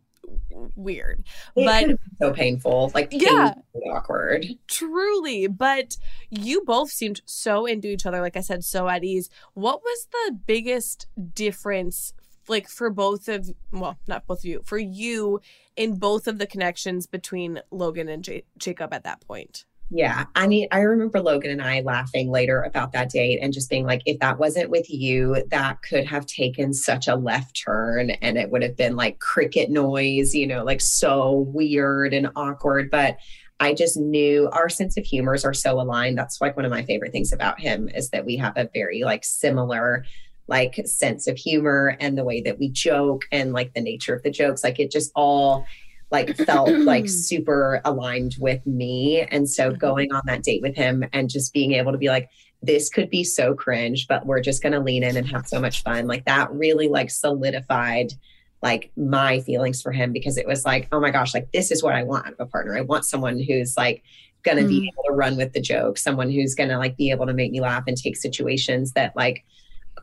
[0.75, 1.23] weird.
[1.56, 3.54] It but so painful like yeah.
[3.91, 4.47] awkward.
[4.67, 5.45] Truly.
[5.45, 5.97] But
[6.32, 9.30] you both seemed so into each other like i said so at ease.
[9.54, 12.13] What was the biggest difference
[12.49, 15.39] like for both of well not both of you for you
[15.75, 20.47] in both of the connections between logan and J- jacob at that point yeah i
[20.47, 24.01] mean i remember logan and i laughing later about that date and just being like
[24.05, 28.49] if that wasn't with you that could have taken such a left turn and it
[28.49, 33.17] would have been like cricket noise you know like so weird and awkward but
[33.60, 36.17] I just knew our sense of humors are so aligned.
[36.17, 39.03] That's like one of my favorite things about him is that we have a very
[39.03, 40.03] like similar
[40.47, 44.23] like sense of humor and the way that we joke and like the nature of
[44.23, 45.65] the jokes like it just all
[46.12, 49.79] like felt like super aligned with me and so mm-hmm.
[49.79, 52.29] going on that date with him and just being able to be like
[52.62, 55.60] this could be so cringe but we're just going to lean in and have so
[55.60, 58.13] much fun like that really like solidified
[58.62, 61.84] like my feelings for him because it was like oh my gosh like this is
[61.84, 64.03] what i want out of a partner i want someone who's like
[64.43, 64.69] going to mm.
[64.69, 67.34] be able to run with the joke someone who's going to like be able to
[67.34, 69.43] make me laugh and take situations that like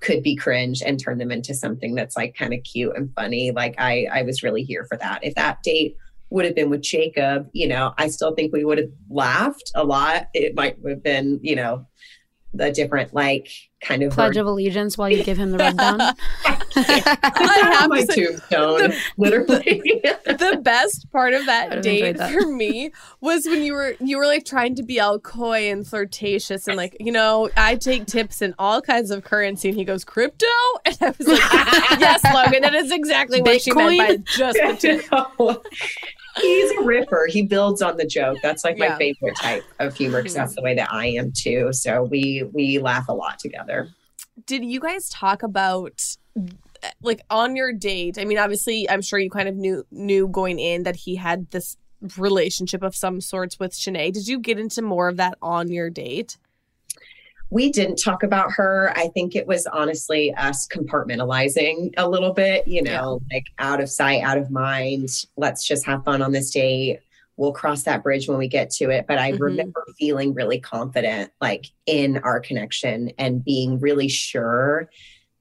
[0.00, 3.50] could be cringe and turn them into something that's like kind of cute and funny.
[3.50, 5.22] Like I I was really here for that.
[5.22, 5.96] If that date
[6.31, 9.85] would have been with Jacob, you know, I still think we would have laughed a
[9.85, 10.28] lot.
[10.33, 11.87] It might have been, you know,
[12.54, 13.48] the different like
[13.80, 16.00] kind of pledge of allegiance while you give him the rundown.
[16.76, 19.82] I have my tombstone, the, literally.
[20.24, 22.30] the best part of that date that.
[22.30, 25.86] for me was when you were you were like trying to be all coy and
[25.86, 29.84] flirtatious and like you know I take tips in all kinds of currency and he
[29.84, 30.46] goes crypto
[30.84, 34.76] and I was like yes Logan that is exactly what she meant by just the
[34.78, 35.04] tip
[36.40, 37.26] he's a ripper.
[37.28, 38.38] He builds on the joke.
[38.42, 41.72] That's like my favorite type of humor because that's the way that I am too.
[41.72, 43.88] So we we laugh a lot together.
[44.46, 46.16] Did you guys talk about
[47.02, 48.18] like on your date?
[48.18, 51.50] I mean, obviously, I'm sure you kind of knew knew going in that he had
[51.50, 51.76] this
[52.16, 54.12] relationship of some sorts with Shanae.
[54.12, 56.37] Did you get into more of that on your date?
[57.53, 58.90] We didn't talk about her.
[58.96, 63.37] I think it was honestly us compartmentalizing a little bit, you know, yeah.
[63.37, 65.11] like out of sight, out of mind.
[65.37, 67.00] Let's just have fun on this date.
[67.38, 69.07] we'll cross that bridge when we get to it.
[69.09, 69.40] But I Mhm.
[69.40, 74.90] remember feeling really confident, like in our connection and being really sure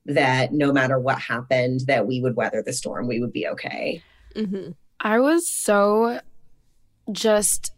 [0.06, 3.08] that no matter what happened, that we would weather the storm.
[3.08, 4.02] We would be okay.
[4.36, 4.72] Mm-hmm.
[5.02, 6.22] I was so
[7.12, 7.74] just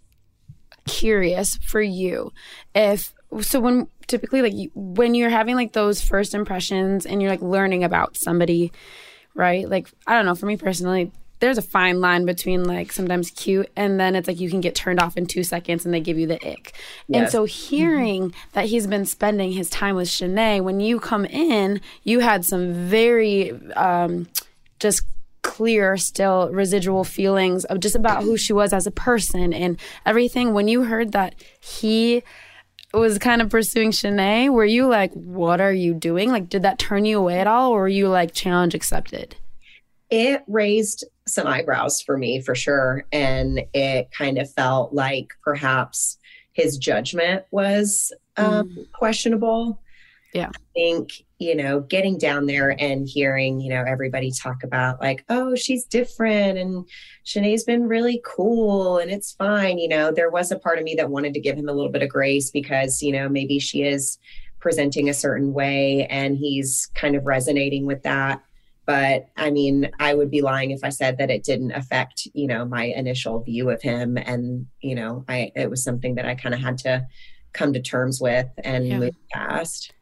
[0.86, 2.32] curious for you
[2.76, 7.32] if so when typically like you, when you're having like those first impressions and you're
[7.32, 8.72] like learning about somebody
[9.36, 9.68] right?
[9.68, 11.12] Like i don't know for me personally
[11.44, 14.76] there's a fine line between like sometimes cute and then it's like you can get
[14.76, 16.74] turned off in two seconds and they give you the ick.
[17.14, 21.82] And so hearing that he's been spending his time with Shanae, when you come in,
[22.04, 24.30] you had some very um,
[24.80, 25.04] just
[25.42, 30.54] clear, still residual feelings of just about who she was as a person and everything.
[30.54, 32.24] When you heard that he
[32.94, 36.30] was kind of pursuing Shanae, were you like, what are you doing?
[36.32, 37.72] Like, did that turn you away at all?
[37.72, 39.36] Or were you like, challenge accepted?
[40.14, 43.04] it raised some eyebrows for me for sure.
[43.12, 46.20] And it kind of felt like perhaps
[46.52, 49.82] his judgment was um, questionable.
[50.32, 50.50] Yeah.
[50.50, 51.10] I think,
[51.44, 55.86] you know, getting down there and hearing, you know, everybody talk about like, oh, she's
[55.86, 56.88] different and
[57.26, 59.78] Shanae's been really cool and it's fine.
[59.78, 61.91] You know, there was a part of me that wanted to give him a little
[61.91, 64.18] bit of grace because, you know, maybe she is
[64.60, 68.41] presenting a certain way and he's kind of resonating with that
[68.86, 72.48] but i mean i would be lying if i said that it didn't affect you
[72.48, 76.34] know my initial view of him and you know i it was something that i
[76.34, 77.06] kind of had to
[77.54, 79.00] come to terms with and Yeah.
[79.00, 79.94] move past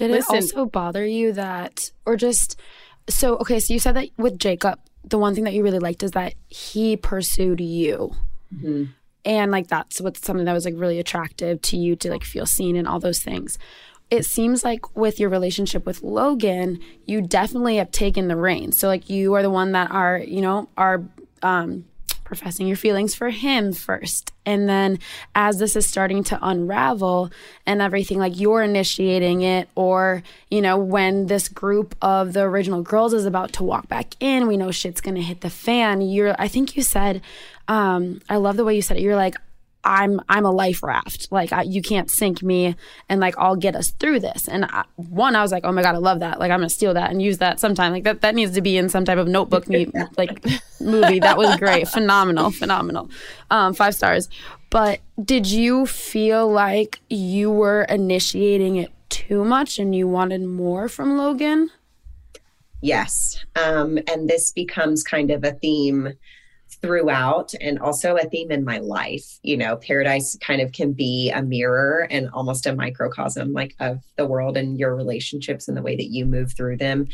[0.00, 2.58] Did Listen- it also bother you that, or just
[3.08, 6.02] so, okay, so you said that with Jacob, the one thing that you really liked
[6.02, 8.12] is that he pursued you.
[8.54, 8.88] Mhm.
[9.24, 12.46] and like that's what's something that was like really attractive to you to like feel
[12.46, 13.58] seen and all those things
[14.10, 18.88] it seems like with your relationship with logan you definitely have taken the reins so
[18.88, 21.04] like you are the one that are you know are
[21.42, 21.84] um
[22.30, 24.30] professing your feelings for him first.
[24.46, 25.00] And then
[25.34, 27.32] as this is starting to unravel
[27.66, 32.82] and everything like you're initiating it or you know when this group of the original
[32.82, 36.00] girls is about to walk back in we know shit's gonna hit the fan.
[36.00, 37.20] You're i think you said
[37.66, 39.02] um i love the way you said it.
[39.02, 39.34] You're like
[39.84, 41.28] i'm i'm a life raft.
[41.30, 42.76] Like I, you can't sink me
[43.08, 44.48] and like i'll get us through this.
[44.48, 46.38] And I, one i was like oh my god i love that.
[46.38, 47.92] Like i'm gonna steal that and use that sometime.
[47.92, 50.44] Like that that needs to be in some type of notebook me, like
[50.80, 51.20] movie.
[51.20, 51.88] That was great.
[51.88, 53.10] Phenomenal phenomenal.
[53.50, 54.28] Um five stars.
[54.70, 60.88] But did you feel like you were initiating it too much and you wanted more
[60.88, 61.70] from logan?
[62.82, 63.44] Yes.
[63.56, 66.14] Um and this becomes kind of a theme
[66.82, 69.38] throughout and also a theme in my life.
[69.42, 74.02] You know paradise kind of can be a mirror and almost a microcosm like of
[74.16, 77.06] the world and your relationships and the way that you move through them.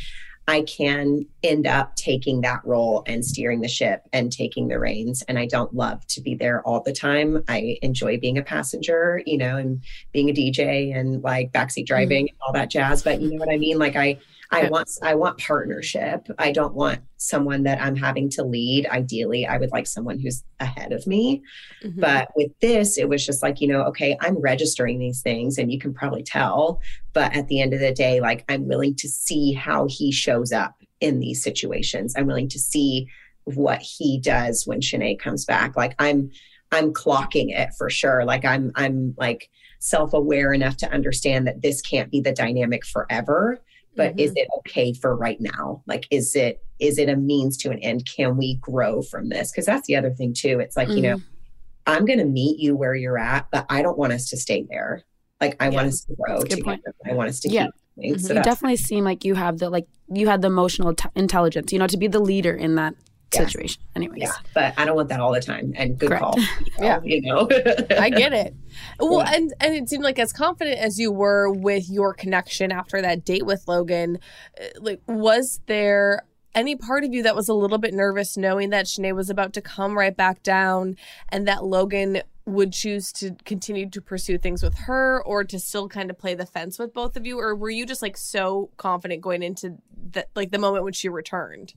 [0.49, 5.23] I can end up taking that role and steering the ship and taking the reins
[5.27, 7.43] and i don't love to be there all the time.
[7.49, 11.95] I enjoy being a passenger you know and being a dj and like backseat mm-hmm.
[11.95, 13.79] driving and all that jazz but you know what i mean?
[13.79, 14.19] Like i
[14.51, 16.29] I want I want partnership.
[16.39, 18.87] I don't want someone that I'm having to lead.
[18.87, 21.43] Ideally, I would like someone who's ahead of me.
[21.83, 22.01] Mm-hmm.
[22.01, 25.73] But with this, it was just like, you know, okay, I'm registering these things and
[25.73, 26.81] you can probably tell.
[27.13, 30.53] But at the end of the day, like I'm willing to see how he shows
[30.53, 32.15] up in these situations.
[32.17, 33.09] I'm willing to see
[33.45, 35.77] what he does when Shanae comes back.
[35.77, 36.31] Like I'm
[36.73, 38.25] I'm clocking it for sure.
[38.25, 43.61] Like I'm I'm like self-aware enough to understand that this can't be the dynamic forever
[43.97, 44.39] but is mm-hmm.
[44.39, 45.83] it okay for right now?
[45.87, 48.07] Like is it is it a means to an end?
[48.07, 49.51] Can we grow from this?
[49.51, 50.61] Because that's the other thing too.
[50.61, 51.23] It's like you know mm.
[51.87, 54.67] i'm going to meet you where you're at but i don't want us to stay
[54.69, 55.03] there.
[55.41, 56.95] Like i Yeah, want us to grow that's a good together.
[57.05, 57.13] Point.
[57.13, 57.65] i want us to Yeah.
[57.65, 58.19] keep moving.
[58.19, 58.37] so mm-hmm.
[58.39, 61.79] you definitely seem like you have the like you had the emotional t- intelligence you
[61.79, 62.95] know to be the leader in that
[63.35, 63.41] Yeah.
[63.47, 66.23] situation anyways yeah but i don't want that all the time and good Correct.
[66.23, 66.35] call
[66.79, 67.01] Yeah.
[67.05, 67.49] you know
[67.99, 68.55] I get it.
[69.01, 69.33] Well, Yeah.
[69.35, 73.25] and and it seemed like as confident as you were with your connection after that
[73.25, 74.19] date with Logan,
[74.61, 76.23] uh, like was there
[76.55, 79.53] any part of you that was a little bit nervous knowing that Shanae was about
[79.55, 80.97] to come right back down
[81.31, 85.89] and that Logan would choose to continue to pursue things with her or to still
[85.89, 88.71] kind of play the fence with both of you or were you just like so
[88.77, 89.77] confident going into
[90.13, 91.75] that like the moment when she returned?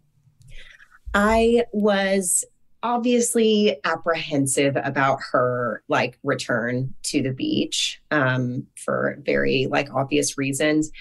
[1.14, 2.46] I was
[2.82, 10.92] obviously apprehensive about her like return to the beach um, for very like obvious reasons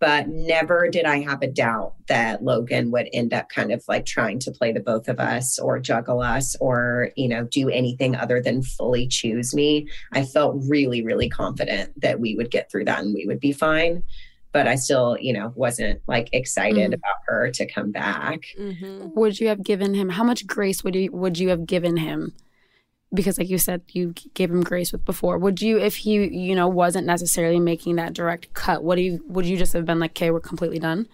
[0.00, 4.06] but never did i have a doubt that logan would end up kind of like
[4.06, 8.14] trying to play the both of us or juggle us or you know do anything
[8.14, 9.88] other than fully choose me.
[10.12, 13.52] I felt really really confident that we would get through that and we would be
[13.52, 14.02] fine
[14.52, 16.94] but i still you know wasn't like excited Mm.
[16.94, 18.40] about her to come back.
[18.58, 19.08] Mm-hmm.
[19.14, 22.32] would you have given him how much grace would you would you have given him?
[23.14, 25.38] Because like you said you gave him grace with before.
[25.38, 29.24] Would you if he you know wasn't necessarily making that direct cut what do you
[29.28, 31.08] would you just have been like okay we're completely done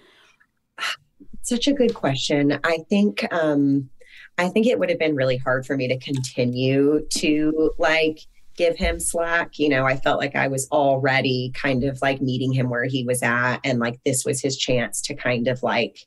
[1.43, 2.59] such a good question.
[2.65, 3.91] I think um
[4.39, 8.19] i think it would have been really hard for me to continue to like
[8.57, 9.59] give him slack.
[9.59, 13.05] You know i felt like i was already kind of like meeting him where he
[13.05, 15.99] was at and like this was his chance to kind of like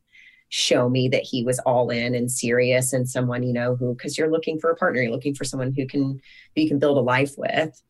[0.50, 4.18] show me that he was all in and serious and someone you know who because
[4.18, 6.20] you're looking for a partner you're looking for someone who can
[6.56, 7.82] who you can build a life with.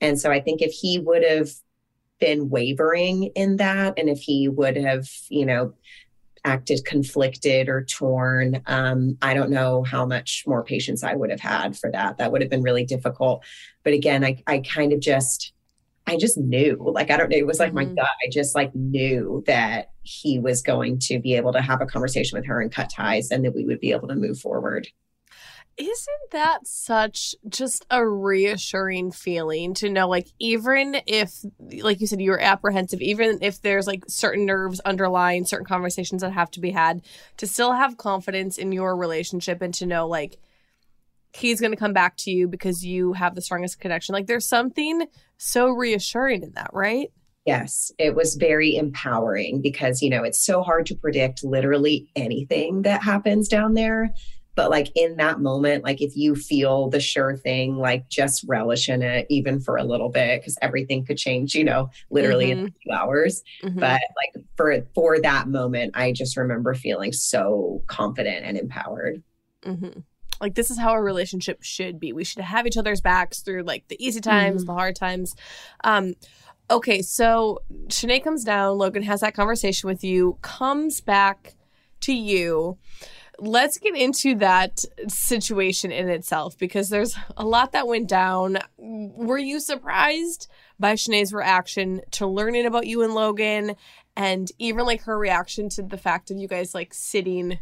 [0.00, 1.50] And so i think if he would have
[2.20, 5.74] been wavering in that and if he would have you know
[6.44, 11.40] acted conflicted or torn um, i don't know how much more patience i would have
[11.40, 13.44] had for that that would have been really difficult
[13.82, 15.52] but again i, I kind of just
[16.06, 17.94] I just knew, like, I don't know, it was like mm-hmm.
[17.94, 18.08] my gut.
[18.26, 22.38] I just like knew that he was going to be able to have a conversation
[22.38, 24.86] with her and cut ties and that we would be able to move forward.
[25.76, 31.44] Isn't that such just a reassuring feeling to know, like, even if,
[31.80, 36.32] like you said, you're apprehensive, even if there's like certain nerves underlying certain conversations that
[36.32, 37.02] have to be had,
[37.38, 40.38] to still have confidence in your relationship and to know, like,
[41.36, 44.12] he's going to come back to you because you have the strongest connection.
[44.12, 45.06] Like there's something
[45.36, 47.08] so reassuring in that, right?
[47.44, 52.82] Yes, it was very empowering because, you know, it's so hard to predict literally anything
[52.82, 54.14] that happens down there.
[54.54, 58.88] But like in that moment, like if you feel the sure thing, like just relish
[58.88, 62.60] in it, even for a little bit, because everything could change, you know, literally mm-hmm.
[62.60, 63.42] in a few hours.
[63.62, 63.80] Mm-hmm.
[63.80, 69.22] But like for for that moment, I just remember feeling so confident and empowered.
[69.64, 70.00] Mm-hmm
[70.40, 72.12] like this is how a relationship should be.
[72.12, 74.66] We should have each other's backs through like the easy times, mm-hmm.
[74.66, 75.34] the hard times.
[75.82, 76.14] Um
[76.70, 81.54] okay, so Shanae comes down, Logan has that conversation with you, comes back
[82.02, 82.78] to you.
[83.38, 88.58] Let's get into that situation in itself because there's a lot that went down.
[88.78, 93.76] Were you surprised by Shanae's reaction to learning about you and Logan
[94.16, 97.58] and even like her reaction to the fact of you guys like sitting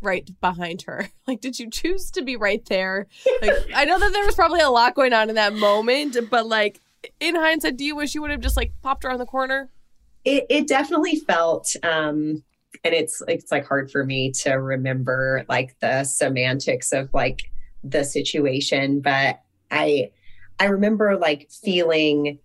[0.00, 1.08] right behind her?
[1.26, 3.06] Like, did you choose to be right there?
[3.40, 6.46] Like, I know that there was probably a lot going on in that moment, but
[6.46, 6.80] like,
[7.18, 9.70] in hindsight, do you wish you would have just like popped around the corner?
[10.24, 12.44] It, it definitely felt, um,
[12.84, 17.50] and it's it's like hard for me to remember like the semantics of like
[17.82, 20.10] the situation, but I
[20.60, 22.38] I remember like feeling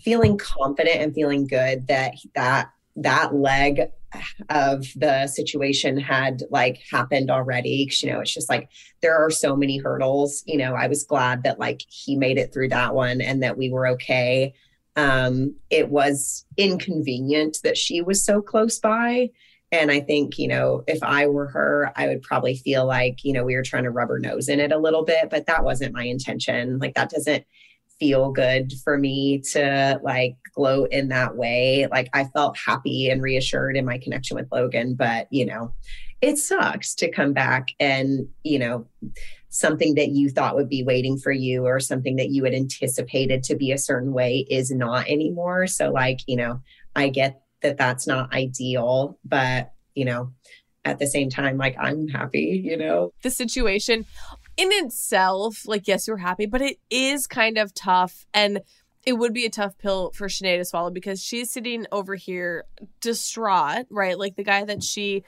[0.00, 3.90] feeling confident and feeling good that that that leg
[4.48, 8.68] of the situation had like happened already Cause, you know it's just like
[9.02, 12.52] there are so many hurdles you know i was glad that like he made it
[12.52, 14.52] through that one and that we were okay.
[14.96, 19.30] Um it was inconvenient that she was so close by
[19.72, 23.32] and i think you know if i were her i would probably feel like you
[23.32, 25.64] know we were trying to rub her nose in it a little bit but that
[25.64, 27.44] wasn't my intention like that doesn't
[28.00, 31.86] feel good for me to like gloat in that way.
[31.90, 35.74] Like I felt happy and reassured in my connection with Logan, but you know,
[36.20, 38.86] it sucks to come back and, you know,
[39.50, 43.42] something that you thought would be waiting for you or something that you had anticipated
[43.44, 45.66] to be a certain way is not anymore.
[45.66, 46.60] So like, you know,
[46.96, 50.32] I get that that's not ideal, but you know,
[50.84, 53.12] at the same time like I'm happy, you know.
[53.22, 54.06] The situation
[54.56, 58.26] in itself, like, yes, you're happy, but it is kind of tough.
[58.34, 58.60] And
[59.06, 62.64] it would be a tough pill for Shanae to swallow because she's sitting over here
[63.00, 64.18] distraught, right?
[64.18, 65.24] Like the guy that she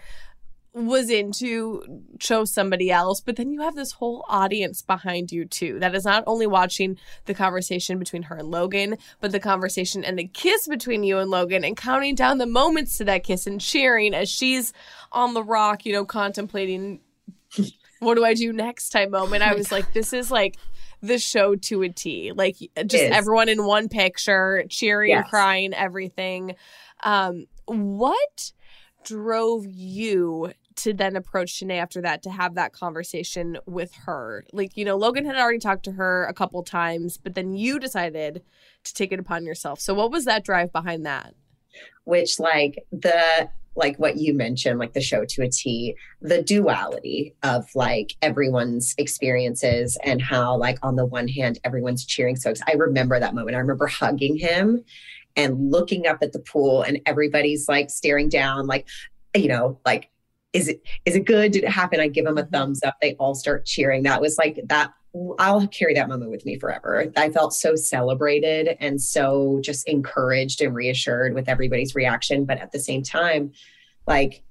[0.74, 1.82] was into
[2.18, 6.04] chose somebody else, but then you have this whole audience behind you too that is
[6.04, 10.66] not only watching the conversation between her and Logan, but the conversation and the kiss
[10.66, 14.30] between you and Logan and counting down the moments to that kiss and cheering as
[14.30, 14.72] she's
[15.10, 17.00] on the rock, you know, contemplating
[17.98, 19.42] what do I do next time moment.
[19.42, 20.56] I was like, this is like
[21.02, 22.32] the show to a T.
[22.32, 22.56] Like
[22.86, 25.28] just everyone in one picture, cheering, yes.
[25.28, 26.56] crying, everything.
[27.04, 28.52] Um, what
[29.04, 34.44] drove you to then approach Shanae after that to have that conversation with her?
[34.52, 37.78] Like, you know, Logan had already talked to her a couple times, but then you
[37.78, 38.42] decided
[38.84, 39.80] to take it upon yourself.
[39.80, 41.34] So what was that drive behind that?
[42.04, 47.34] Which like the like what you mentioned, like the show to a T, the duality
[47.42, 52.52] of like everyone's experiences and how, like, on the one hand, everyone's cheering so.
[52.66, 53.56] I remember that moment.
[53.56, 54.84] I remember hugging him
[55.36, 58.86] and looking up at the pool, and everybody's like staring down, like,
[59.34, 60.10] you know, like,
[60.52, 61.52] is it is it good?
[61.52, 62.00] Did it happen?
[62.00, 62.50] I give them a mm-hmm.
[62.50, 62.96] thumbs up.
[63.00, 64.02] They all start cheering.
[64.02, 64.92] That was like that
[65.38, 67.12] I'll carry that moment with me forever.
[67.16, 72.46] I felt so celebrated and so just encouraged and reassured with everybody's reaction.
[72.46, 73.52] But at the same time,
[74.06, 74.42] like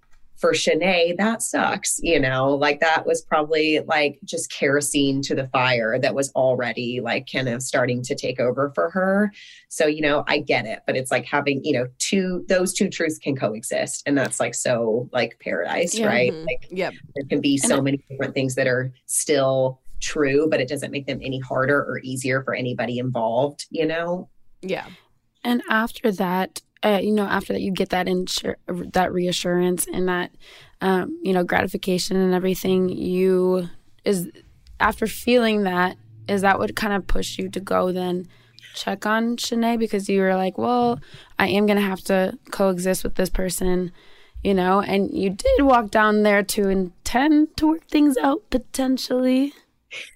[0.42, 2.00] for Shanae, that sucks.
[2.02, 7.00] You know, like that was probably like just kerosene to the fire that was already
[7.02, 9.32] like kind of starting to take over for her.
[9.70, 12.90] So, you know, I get it, but it's like having, you know, two, those two
[12.90, 14.04] truths can coexist.
[14.06, 16.08] And that's like so like paradise, yeah.
[16.08, 16.32] right?
[16.34, 16.46] Mm-hmm.
[16.46, 16.94] Like, yep.
[17.16, 21.06] there can be so many different things that are still true, but it doesn't make
[21.06, 24.28] them any harder or easier for anybody involved, you know?
[24.62, 24.88] Yeah.
[25.44, 28.56] And after that, uh, you know, after that, you get that insur-
[28.94, 30.32] that reassurance and that,
[30.82, 32.90] um, you know, gratification and everything.
[32.90, 33.70] You
[34.04, 34.30] is
[34.80, 38.28] after feeling that, is that what kind of pushed you to go then
[38.74, 41.00] check on Shanae because you were like, well,
[41.38, 43.92] I am gonna have to coexist with this person,
[44.44, 49.54] you know, and you did walk down there to intend to work things out potentially.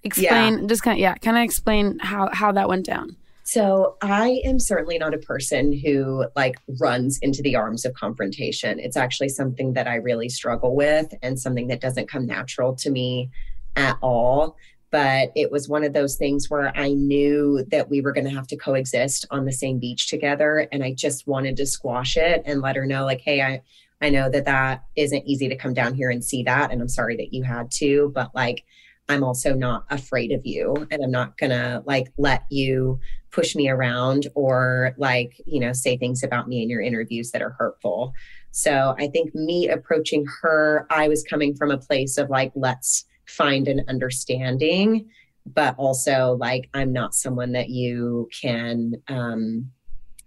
[0.04, 0.68] Explain, yeah.
[0.68, 3.18] just kind of, yeah, kind of explain how how that went down.
[3.48, 8.80] So I am certainly not a person who like runs into the arms of confrontation.
[8.80, 12.90] It's actually something that I really struggle with and something that doesn't come natural to
[12.90, 13.30] me
[13.76, 14.58] at all.
[14.90, 18.36] But it was one of those things where I knew that we were going to
[18.36, 20.68] have to coexist on the same beach together.
[20.72, 23.62] And I just wanted to squash it and let her know, like, hey, I,
[24.02, 26.72] I know that that isn't easy to come down here and see that.
[26.72, 28.64] And I'm sorry that you had to, but like,
[29.08, 33.00] I'm also not afraid of you and I'm not going to like let you
[33.32, 37.42] push me around or like, you know, say things about me in your interviews that
[37.42, 38.14] are hurtful.
[38.52, 43.06] So I think me approaching her, I was coming from a place of like, let's
[43.28, 45.10] find an understanding,
[45.46, 49.70] but also like, I'm not someone that you can um,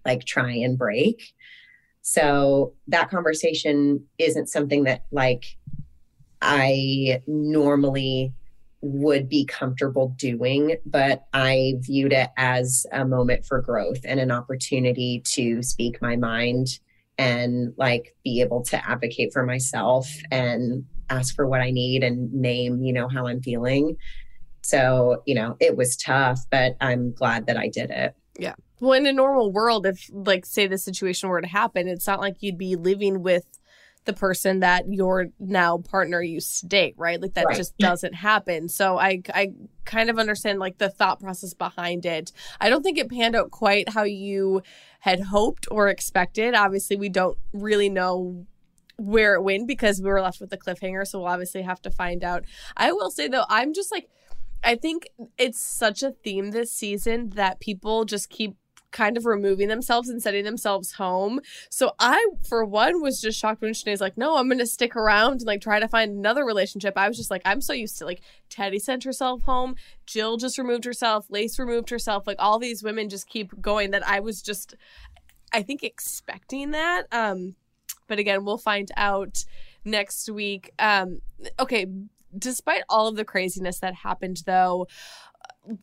[0.04, 1.32] like try and break.
[2.02, 5.56] So that conversation isn't something that like
[6.40, 8.32] I normally
[8.80, 14.30] would be comfortable doing, but I viewed it as a moment for growth and an
[14.30, 16.78] opportunity to speak my mind
[17.18, 22.32] and like be able to advocate for myself and ask for what I need and
[22.32, 23.96] name, you know, how I'm feeling.
[24.62, 28.14] So, you know, it was tough, but I'm glad that I did it.
[28.38, 28.54] Yeah.
[28.80, 32.20] Well, in a normal world, if like say the situation were to happen, it's not
[32.20, 33.44] like you'd be living with
[34.04, 37.20] the person that your now partner used to date, right?
[37.20, 37.56] Like that right.
[37.56, 38.68] just doesn't happen.
[38.68, 39.52] So I I
[39.84, 42.32] kind of understand like the thought process behind it.
[42.60, 44.62] I don't think it panned out quite how you
[45.00, 46.54] had hoped or expected.
[46.54, 48.46] Obviously, we don't really know
[48.96, 51.90] where it went because we were left with the cliffhanger, so we'll obviously have to
[51.90, 52.44] find out.
[52.76, 54.08] I will say though, I'm just like
[54.62, 58.56] I think it's such a theme this season that people just keep
[58.90, 61.40] kind of removing themselves and setting themselves home.
[61.70, 64.96] So I, for one, was just shocked when Shanae's like, no, I'm going to stick
[64.96, 66.94] around and like try to find another relationship.
[66.96, 69.76] I was just like, I'm so used to like Teddy sent herself home,
[70.06, 72.26] Jill just removed herself, Lace removed herself.
[72.26, 74.74] Like all these women just keep going that I was just,
[75.52, 77.04] I think, expecting that.
[77.12, 77.56] Um,
[78.06, 79.44] but again, we'll find out
[79.84, 80.72] next week.
[80.78, 81.20] Um,
[81.60, 81.86] okay,
[82.36, 84.86] despite all of the craziness that happened though,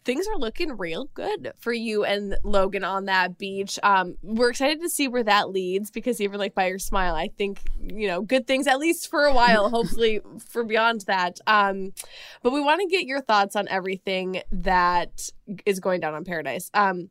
[0.03, 3.79] things are looking real good for you and Logan on that beach.
[3.83, 7.29] Um, we're excited to see where that leads because even like by your smile, I
[7.38, 9.69] think you know good things at least for a while.
[9.75, 11.39] hopefully for beyond that.
[11.47, 11.93] Um,
[12.41, 15.29] but we want to get your thoughts on everything that
[15.65, 16.69] is going down on Paradise.
[16.73, 17.09] Um,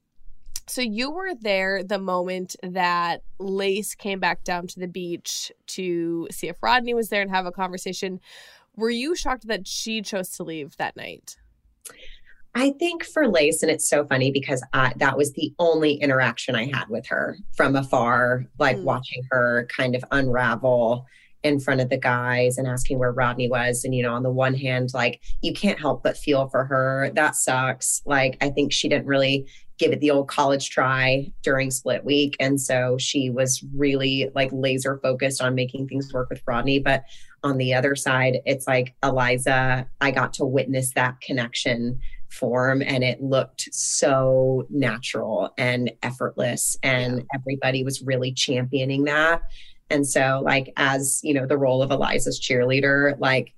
[0.67, 6.27] so you were there the moment that Lace came back down to the beach to
[6.31, 8.21] see if Rodney was there and have a conversation.
[8.77, 11.37] Were you shocked that she chose to leave that night?
[12.57, 16.55] I think for Lace, and it's so funny because I, that was the only interaction
[16.55, 18.85] I had with her from afar, like mm.
[18.85, 21.07] watching her kind of unravel
[21.43, 23.85] in front of the guys and asking where Rodney was.
[23.85, 27.11] And, you know, on the one hand, like you can't help but feel for her.
[27.15, 28.01] That sucks.
[28.07, 29.47] Like, I think she didn't really
[29.77, 32.37] give it the old college try during split week.
[32.41, 36.79] And so she was really like laser focused on making things work with Rodney.
[36.79, 37.05] But
[37.43, 42.01] on the other side, it's like Eliza, I got to witness that connection
[42.35, 47.25] form and it looked so natural and effortless and yeah.
[47.35, 49.43] everybody was really championing that
[49.91, 53.55] and so like as you know the role of eliza's cheerleader like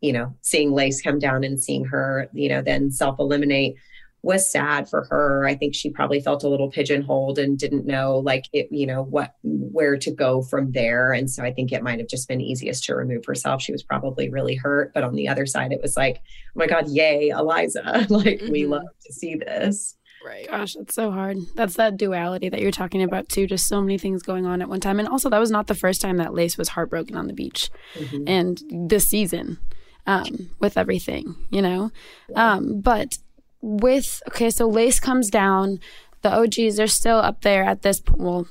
[0.00, 3.76] you know seeing lace come down and seeing her you know then self eliminate
[4.22, 5.46] was sad for her.
[5.46, 9.02] I think she probably felt a little pigeonholed and didn't know like it, you know,
[9.02, 11.12] what where to go from there.
[11.12, 13.62] And so I think it might have just been easiest to remove herself.
[13.62, 14.92] She was probably really hurt.
[14.92, 17.82] But on the other side, it was like, oh my God, yay, Eliza.
[18.10, 18.52] like mm-hmm.
[18.52, 19.96] we love to see this.
[20.24, 20.46] Right.
[20.48, 21.38] Gosh, that's so hard.
[21.54, 23.46] That's that duality that you're talking about too.
[23.46, 24.98] Just so many things going on at one time.
[24.98, 27.70] And also that was not the first time that Lace was heartbroken on the beach.
[27.94, 28.24] Mm-hmm.
[28.26, 29.58] And this season.
[30.06, 31.92] Um, with everything, you know.
[32.34, 33.18] Um, but
[33.60, 35.80] with okay, so Lace comes down.
[36.22, 38.46] The OGs are still up there at this well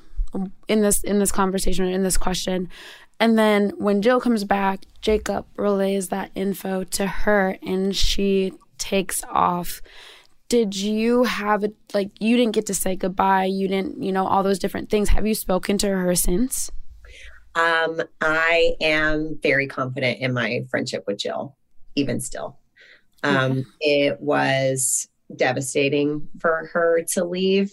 [0.68, 2.70] in this in this conversation in this question.
[3.20, 9.24] And then when Jill comes back, Jacob relays that info to her and she takes
[9.26, 9.82] off.
[10.48, 13.46] Did you have it like you didn't get to say goodbye?
[13.46, 15.10] You didn't, you know, all those different things.
[15.10, 16.72] Have you spoken to her since?
[17.56, 21.58] Um, I am very confident in my friendship with Jill,
[21.96, 22.59] even still.
[23.24, 27.72] Um, It was devastating for her to leave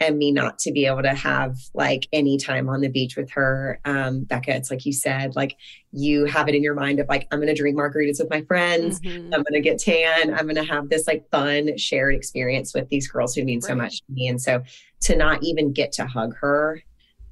[0.00, 3.30] and me not to be able to have like any time on the beach with
[3.30, 3.80] her.
[3.84, 5.56] Um, Becca, it's like you said, like
[5.92, 8.42] you have it in your mind of like, I'm going to drink margaritas with my
[8.42, 9.00] friends.
[9.00, 9.26] Mhm.
[9.26, 10.34] I'm going to get tan.
[10.34, 13.74] I'm going to have this like fun shared experience with these girls who mean so
[13.74, 14.26] much to me.
[14.28, 14.62] And so
[15.02, 16.82] to not even get to hug her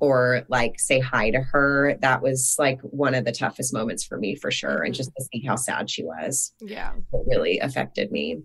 [0.03, 4.19] or like say hi to her, that was like one of the toughest moments for
[4.19, 4.83] me for sure.
[4.83, 6.95] And just to see how sad she was, Yeah.
[6.97, 8.43] it really affected me.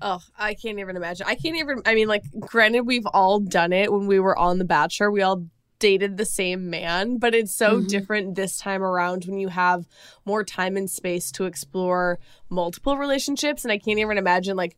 [0.00, 1.26] Oh, I can't even imagine.
[1.28, 1.82] I can't even.
[1.84, 5.12] I mean, like, granted, we've all done it when we were on The Bachelor.
[5.12, 5.44] We all
[5.78, 7.88] dated the same man, but it's so Mhm.
[7.88, 9.86] different this time around when you have
[10.24, 12.18] more time and space to explore
[12.48, 13.62] multiple relationships.
[13.64, 14.76] And I can't even imagine, like,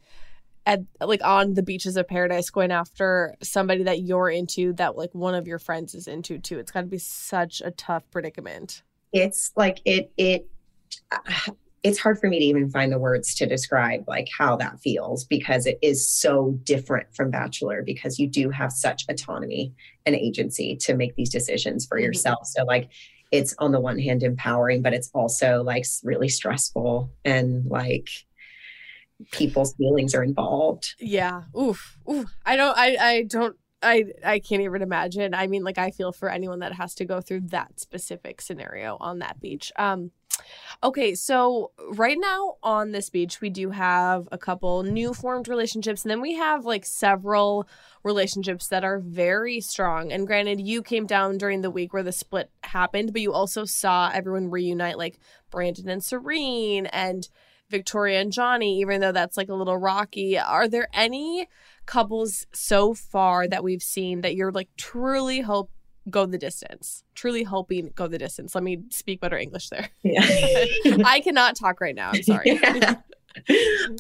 [0.67, 5.15] at like on the beaches of paradise going after somebody that you're into that like
[5.15, 6.59] one of your friends is into too.
[6.59, 8.83] It's got to be such a tough predicament.
[9.13, 10.49] It's like it it
[11.83, 15.25] it's hard for me to even find the words to describe like how that feels
[15.25, 19.73] because it is so different from bachelor because you do have such autonomy
[20.07, 22.05] and agency to make these decisions for Mhm.
[22.05, 22.47] yourself.
[22.47, 22.89] So like
[23.33, 28.09] it's on the one hand empowering but it's also like really stressful and like
[29.31, 31.43] people's feelings are involved Yeah.
[31.59, 31.99] Oof.
[32.11, 32.35] Oof.
[32.45, 35.35] I don't I I don't I I can't even imagine.
[35.35, 38.97] I mean like I feel for anyone that has to go through that specific scenario
[39.01, 39.73] on that beach.
[39.77, 40.11] Um
[40.83, 46.03] okay, so right now on this beach we do have a couple new formed relationships
[46.03, 47.69] and then we have like several
[48.03, 50.13] relationships that are very strong.
[50.13, 53.65] And granted you came down during the week where the split happened, but you also
[53.65, 57.29] saw everyone reunite like Brandon and Serene and
[57.75, 60.39] Victoria and Johnny, even though that's like a little rocky.
[60.39, 61.49] Are there any
[61.87, 65.71] couples so far that we've seen that you're like truly hope
[66.11, 67.03] go the distance?
[67.15, 68.55] Truly hoping go the distance.
[68.55, 69.89] Let me speak better English there.
[70.03, 70.21] yeah
[71.05, 72.11] I cannot talk right now.
[72.15, 72.61] I'm sorry.
[72.71, 72.97] Yeah.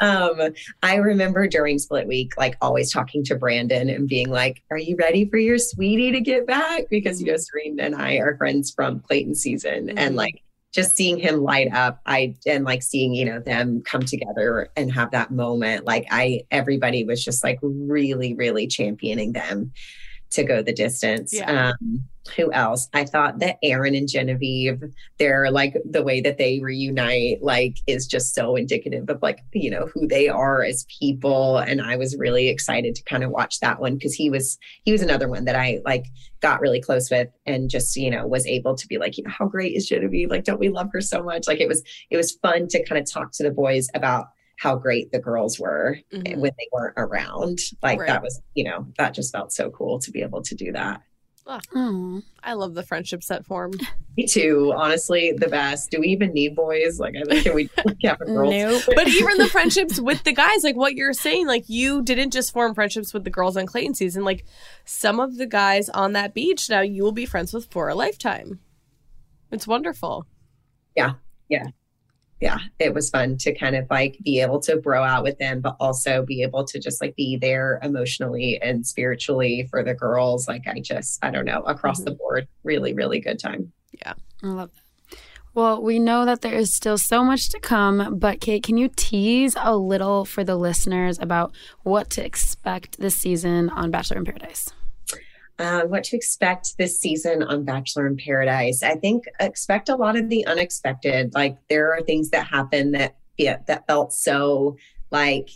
[0.00, 0.40] um
[0.84, 4.94] i remember during split week like always talking to brandon and being like are you
[4.96, 8.70] ready for your sweetie to get back because you know serene and i are friends
[8.70, 9.94] from clayton season Mhm.
[9.96, 10.40] and like
[10.74, 14.92] just seeing him light up i and like seeing you know them come together and
[14.92, 19.72] have that moment like i everybody was just like really really championing them
[20.30, 21.70] to go the distance Yeah.
[21.80, 22.04] um
[22.36, 22.88] who else?
[22.94, 24.82] I thought that aaron and genevieve
[25.18, 29.70] they're like the way that they reunite like is just so indicative of like you
[29.70, 31.58] know who they are as people.
[31.58, 34.92] And i was really excited to kind of watch that one because he was he
[34.92, 36.06] was another one that i like
[36.40, 39.30] got really close with and just you know was able to be like you know
[39.30, 40.30] how great is genevieve?
[40.30, 41.46] Like don't we love her so much?
[41.46, 44.26] Like it was it was fun to kind of talk to the boys about
[44.58, 46.36] how great the girls were Mhm.
[46.38, 47.58] when they weren't around.
[47.82, 48.08] Like Right.
[48.08, 51.00] that was you know that just felt so cool to be able to do that
[51.46, 53.72] Oh, I love the friendships that form.
[54.16, 57.68] me too honestly the best do we even need boys like i think can we
[58.04, 58.82] have a girls nope.
[58.94, 62.52] But even the friendships with the guys, like what you're saying, like you didn't just
[62.52, 64.24] form friendships with the girls on Clayton season.
[64.24, 64.44] Like
[64.84, 67.94] some of the guys on that beach now you will be friends with for a
[67.94, 68.60] lifetime.
[69.50, 70.26] It's wonderful.
[70.96, 71.14] Yeah.
[71.48, 71.66] Yeah,
[72.40, 75.76] it was fun to kind of like be able to bro out with them, but
[75.80, 80.46] also be able to just like be there emotionally and spiritually for the girls.
[80.48, 82.18] Like I just, I don't know, across the mm-hmm.
[82.18, 83.72] board, really, really good time.
[83.92, 85.18] Yeah, I love that.
[85.54, 88.90] Well, we know that there is still so much to come, but Kate, can you
[88.94, 91.54] tease a little for the listeners about
[91.84, 94.72] what to expect this season on Bachelor in Paradise?
[95.58, 98.82] Uh, what to expect this season on Bachelor in Paradise.
[98.82, 101.32] I think expect a lot of the unexpected.
[101.34, 104.76] Like there are things that happen that yeah, that felt so
[105.10, 105.50] like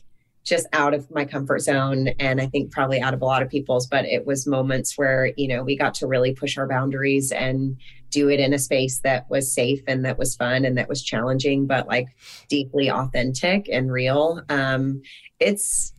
[0.45, 3.51] just out of my comfort zone and I think probably out of a lot of
[3.51, 7.31] people's, but it was moments where, you know, we got to really push our boundaries
[7.33, 7.77] and
[8.11, 11.03] do it in a space that was safe and that was fun and that was
[11.03, 12.09] challenging, but like
[12.49, 14.43] deeply authentic and real.
[14.49, 15.03] Um,
[15.39, 15.93] it's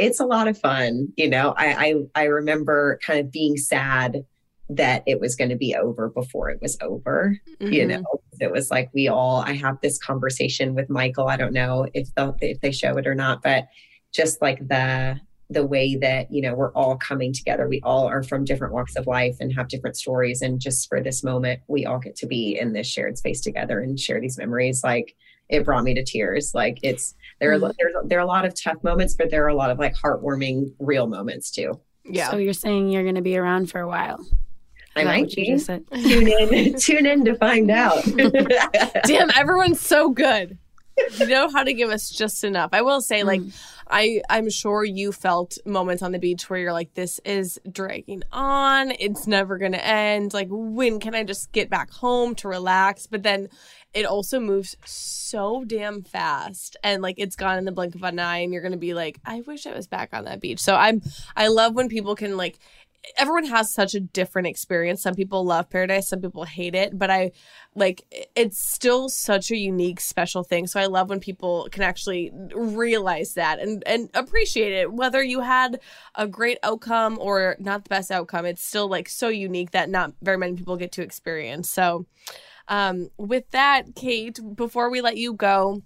[0.00, 1.08] it's a lot of fun.
[1.16, 4.24] You know, I I, I remember kind of being sad
[4.68, 7.36] that it was going to be over before it was over.
[7.58, 7.88] You Mhm.
[7.88, 8.04] know,
[8.40, 9.40] it was like we all.
[9.40, 11.28] I have this conversation with Michael.
[11.28, 13.66] I don't know if the, if they show it or not, but
[14.12, 15.20] just like the
[15.52, 18.94] the way that you know we're all coming together we all are from different walks
[18.94, 22.24] of life and have different stories and just for this moment we all get to
[22.24, 25.16] be in this shared space together and share these memories like
[25.50, 27.74] it brought me to tears like it's there are Mhm.
[27.78, 29.94] there's there are a lot of tough moments but there are a lot of like
[29.94, 32.30] heartwarming real moments too Yeah.
[32.30, 34.18] So you're saying you're going to be around for a while.
[34.96, 35.56] I might be.
[35.58, 38.02] Tune in, tune in to find out.
[39.04, 40.58] Damn, everyone's so good.
[41.18, 42.70] You know how to give us just enough.
[42.72, 43.52] I will say, like, mm.
[43.88, 48.22] I I'm sure you felt moments on the beach where you're like, this is dragging
[48.32, 48.92] on.
[48.98, 50.34] It's never gonna end.
[50.34, 53.06] Like, when can I just get back home to relax?
[53.06, 53.48] But then
[53.92, 58.18] it also moves so damn fast and like it's gone in the blink of an
[58.18, 60.74] eye and you're gonna be like i wish i was back on that beach so
[60.74, 61.02] i'm
[61.36, 62.58] i love when people can like
[63.16, 65.02] everyone has such a different experience.
[65.02, 67.32] Some people love paradise, some people hate it, but I
[67.74, 68.02] like
[68.34, 70.66] it's still such a unique special thing.
[70.66, 75.40] So I love when people can actually realize that and and appreciate it whether you
[75.40, 75.80] had
[76.14, 78.46] a great outcome or not the best outcome.
[78.46, 81.70] It's still like so unique that not very many people get to experience.
[81.70, 82.06] So
[82.70, 85.82] um with that, Kate, before we let you go,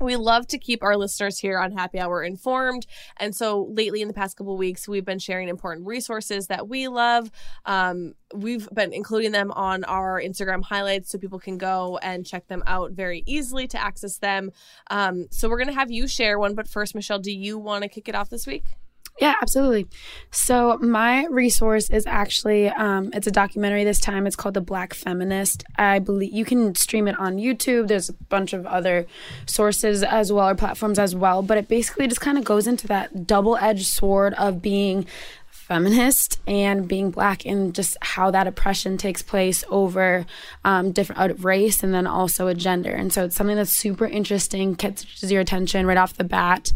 [0.00, 2.86] we love to keep our listeners here on happy hour informed.
[3.16, 6.88] And so lately in the past couple weeks we've been sharing important resources that we
[6.88, 7.30] love.
[7.64, 12.48] Um, we've been including them on our instagram highlights so people can go and check
[12.48, 14.50] them out very easily to access them.
[14.90, 17.82] Um, so we're going to have you share one but first michelle do you want
[17.82, 18.64] to kick it off this week
[19.20, 19.86] yeah, absolutely.
[20.32, 24.26] So my resource is actually um, it's a documentary this time.
[24.26, 25.62] It's called The Black Feminist.
[25.76, 27.86] I believe you can stream it on YouTube.
[27.86, 29.06] There's a bunch of other
[29.46, 32.88] sources as well or platforms as well, but it basically just kind of goes into
[32.88, 35.06] that double-edged sword of being
[35.64, 40.26] feminist and being black and just how that oppression takes place over
[40.64, 43.72] um, different out of race and then also a gender and so it's something that's
[43.72, 46.70] super interesting catches your attention right off the bat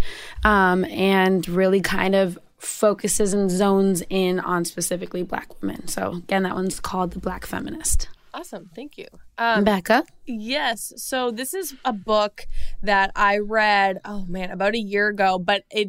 [0.45, 6.43] um, and really kind of focuses and zones in on specifically black women so again
[6.43, 8.70] that one's called the black feminist Awesome.
[8.72, 9.07] Thank you.
[9.39, 10.05] Um, Becca?
[10.26, 10.93] Yes.
[10.97, 12.47] So this is a book
[12.82, 15.89] that I read, oh man, about a year ago, but it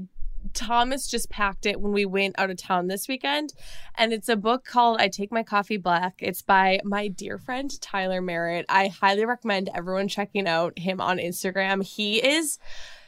[0.54, 3.54] Thomas just packed it when we went out of town this weekend.
[3.95, 6.16] And it's a book called I Take My Coffee Black.
[6.20, 8.66] It's by my dear friend Tyler Merritt.
[8.70, 11.84] I highly recommend everyone checking out him on Instagram.
[11.84, 12.60] He is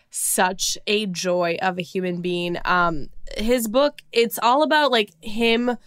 [0.10, 2.58] such a joy of a human being.
[2.66, 5.78] Um his book, it's all about like him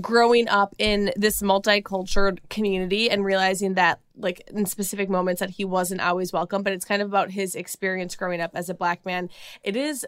[0.00, 5.64] growing up in this multicultural community and realizing that like in specific moments that he
[5.66, 9.04] wasn't always welcome but it's kind of about his experience growing up as a black
[9.04, 9.28] man
[9.62, 10.06] it is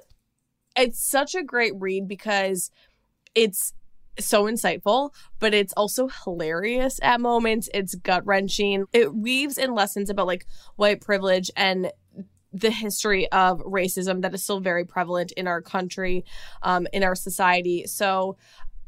[0.77, 2.71] it's such a great read because
[3.35, 3.75] it's
[4.19, 7.69] so insightful, but it's also hilarious at moments.
[7.75, 8.87] It's gut wrenching.
[8.93, 10.47] It weaves in lessons about like
[10.77, 11.91] white privilege and
[12.53, 16.25] the history of racism that is still very prevalent in our country,
[16.63, 17.85] um, in our society.
[17.87, 18.37] So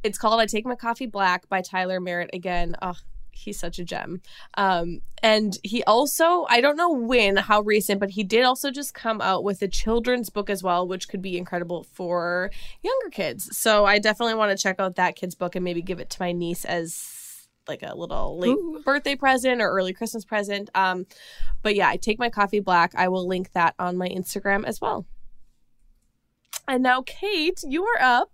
[0.04, 2.30] it's called I Take My Coffee Black by Tyler Merritt.
[2.32, 2.94] Again, oh,
[3.36, 4.20] he's such a gem.
[4.54, 8.94] Um, and he also, I don't know when, how recent, but he did also just
[8.94, 12.50] come out with a children's book as well, which could be incredible for
[12.82, 13.56] younger kids.
[13.56, 16.22] So I definitely want to check out that kid's book and maybe give it to
[16.22, 18.82] my niece as like a little late Ooh.
[18.84, 20.70] birthday present or early Christmas present.
[20.74, 21.06] Um,
[21.62, 22.92] but yeah, I take my coffee black.
[22.96, 25.06] I will link that on my Instagram as well.
[26.68, 28.30] And now, Kate, you are up.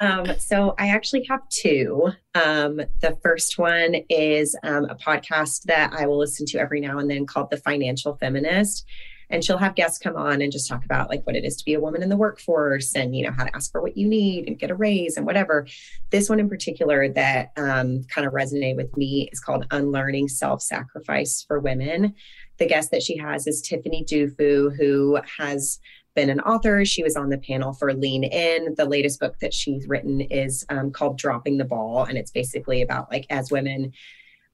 [0.00, 2.10] Um, so I actually have two.
[2.34, 6.98] Um, the first one is um, a podcast that I will listen to every now
[6.98, 8.86] and then called The Financial Feminist.
[9.30, 11.64] And she'll have guests come on and just talk about like what it is to
[11.64, 14.08] be a woman in the workforce and, you know, how to ask for what you
[14.08, 15.66] need and get a raise and whatever.
[16.10, 20.62] This one in particular that um, kind of resonated with me is called Unlearning Self
[20.62, 22.14] Sacrifice for Women.
[22.56, 25.78] The guest that she has is Tiffany Dufu, who has
[26.18, 26.84] been an author.
[26.84, 28.74] She was on the panel for Lean In.
[28.76, 32.02] The latest book that she's written is um, called Dropping the Ball.
[32.02, 33.92] And it's basically about like, as women,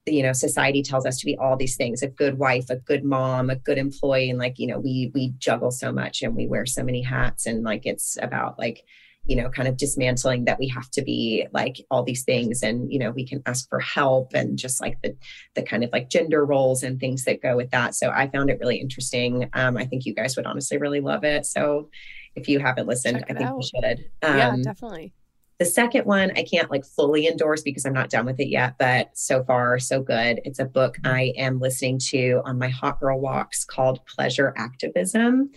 [0.07, 3.05] you know society tells us to be all these things a good wife a good
[3.05, 6.47] mom a good employee and like you know we we juggle so much and we
[6.47, 8.85] wear so many hats and like it's about like
[9.27, 12.93] you know kind of dismantling that we have to be like all these things and
[12.93, 15.17] you know we can ask for help and just like the
[15.55, 17.95] the kind of like gender roles and things that go with that.
[17.95, 19.49] So i found it really interesting.
[19.55, 21.47] Um, i think you guys would honestly really love it.
[21.47, 21.89] So
[22.37, 23.57] if you haven't listened i think out.
[23.57, 25.13] you should um, yeah definitely.
[25.59, 28.75] the second one I can't like fully endorse because I'm not done with it yet,
[28.79, 30.41] but so far so good.
[30.45, 35.51] It's a book I am listening to on my hot girl walks called Pleasure Activism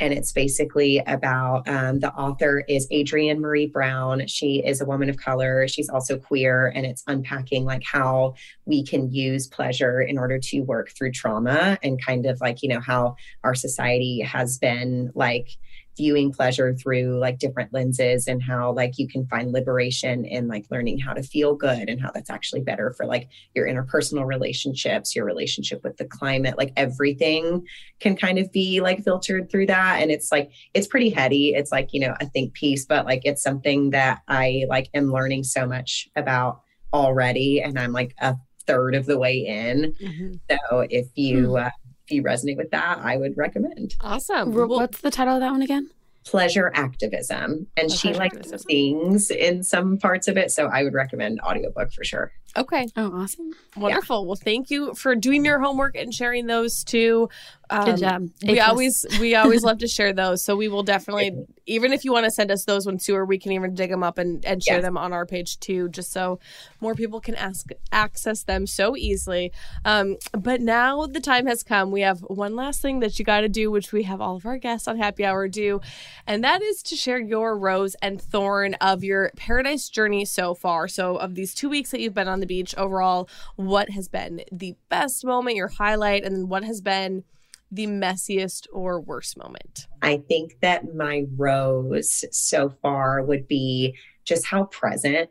[0.00, 4.26] and it's basically about um, the author is Adrienne Maree Brown.
[4.26, 5.68] She is a woman of color.
[5.68, 8.34] She's also queer, and it's unpacking like how
[8.64, 12.68] we can use pleasure in order to work through trauma and kind of like you
[12.68, 15.56] know how our society has been like
[15.96, 20.64] viewing pleasure through like different lenses and how like you can find liberation in like
[20.70, 25.14] learning how to feel good and how that's actually better for like your interpersonal relationships
[25.14, 27.64] your relationship with the climate like everything
[28.00, 31.72] can kind of be like filtered through that and it's like it's pretty heady it's
[31.72, 35.44] like you know a think piece but like it's something that i like am learning
[35.44, 36.60] so much about
[36.92, 38.36] already, and I'm like a
[38.66, 39.94] third of the way in.
[40.00, 40.40] Mhm.
[40.50, 41.56] So if you Hmm.
[41.56, 41.70] uh,
[42.12, 44.52] you resonate with that, I would recommend Awesome.
[44.52, 45.90] Well, What's the title of that one again?
[46.24, 48.58] Pleasure Activism, and she Pleasure like Activism.
[48.70, 50.52] sings in some parts of it.
[50.52, 52.30] So I would recommend audiobook for sure.
[52.56, 52.86] Okay.
[52.96, 53.52] Oh, awesome.
[53.76, 54.26] Wonderful.
[54.26, 57.28] Well, thank you for doing your homework and sharing those too.
[57.70, 58.28] Um, Good job.
[58.46, 61.32] We always we always love to share those, so we will definitely
[61.66, 63.88] even if you want to send us those ones too, or we can even dig
[63.88, 66.38] them up and, and share them on our page too, just so
[66.80, 69.52] more people can ask access them so easily.
[69.84, 71.90] Um, but now the time has come.
[71.90, 74.44] We have one last thing that you got to do, which we have all of
[74.44, 75.80] our guests on Happy Hour do,
[76.26, 80.88] and that is to share your rose and thorn of your paradise journey so far.
[80.88, 84.42] So of these two weeks that you've been on the beach overall, what has been
[84.52, 87.24] the best moment, your highlight, and then what has been
[87.70, 89.86] the messiest or worst moment?
[90.02, 95.30] I think that my rose so far would be just how present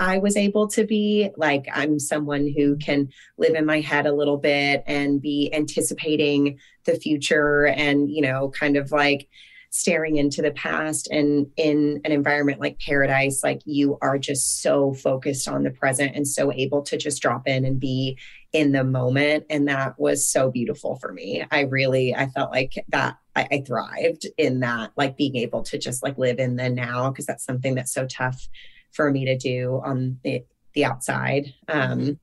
[0.00, 1.30] I was able to be.
[1.36, 6.58] Like, I'm someone who can live in my head a little bit and be anticipating
[6.84, 9.28] the future and, you know, kind of like
[9.74, 11.08] staring into the past.
[11.10, 16.14] And in an environment like paradise, like you are just so focused on the present
[16.14, 18.18] and so able to just drop in and be
[18.52, 19.46] in the moment.
[19.48, 21.42] And that was so beautiful for me.
[21.50, 25.78] I really, I felt like that I, I thrived in that, like being able to
[25.78, 28.46] just like live in the now, because that's something that's so tough
[28.92, 30.44] for me to do on the,
[30.74, 31.46] the outside.
[31.68, 32.18] Um,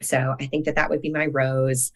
[0.00, 1.90] so I think that that would be my rose.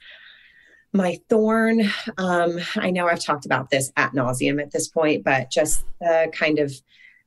[0.93, 1.83] My thorn,
[2.17, 6.31] um, I know I've talked about this at nauseum at this point, but just the
[6.33, 6.73] kind of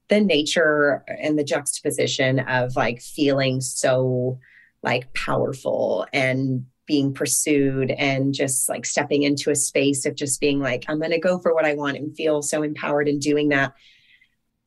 [0.10, 4.40] the nature and the juxtaposition of like feeling so
[4.84, 10.60] like powerful and being pursued and just like stepping into a space of just being
[10.60, 13.48] like i'm going to go for what i want and feel so empowered in doing
[13.48, 13.74] that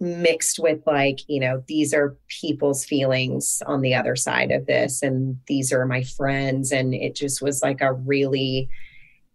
[0.05, 5.03] mixed with like you know these are people's feelings on the other side of this
[5.03, 8.69] and these are my friends and it just was like a really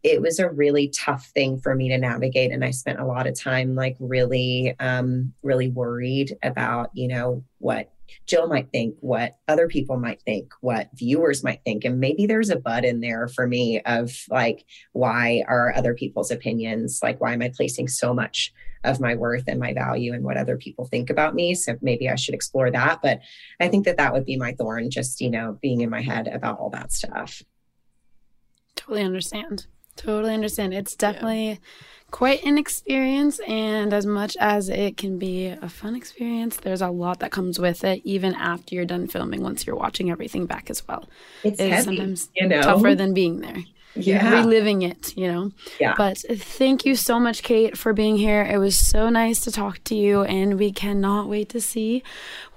[0.01, 3.27] it was a really tough thing for me to navigate and i spent a lot
[3.27, 7.91] of time like really um really worried about you know what
[8.25, 11.85] Jill might think, what other people might think, what viewers might think.
[11.85, 16.31] And maybe there's a but in there for me of like, why are other people's
[16.31, 17.01] opinions?
[17.03, 18.51] Like, why am I placing so much
[18.83, 21.53] of my worth and my value and what other people think about me?
[21.55, 22.99] So maybe I should explore that.
[23.01, 23.19] But
[23.59, 26.27] I think that that would be my thorn, just, you know, being in my head
[26.27, 27.43] about all that stuff.
[28.75, 29.67] Totally understand.
[29.95, 30.73] Totally understand.
[30.73, 31.59] It's definitely
[32.09, 36.89] quite an experience, and as much as it can be a fun experience, there's a
[36.89, 39.43] lot that comes with it, even after you're done filming.
[39.43, 41.07] Once you're watching everything back as well,
[41.43, 43.57] It's it's heavy, sometimes you know, tougher than being there,
[43.95, 44.31] yeah.
[44.31, 45.15] reliving it.
[45.17, 45.51] You know.
[45.79, 45.95] Yeah.
[45.97, 48.41] But thank you so much, Kate, for being here.
[48.43, 52.03] It was so nice to talk to you, and we cannot wait to see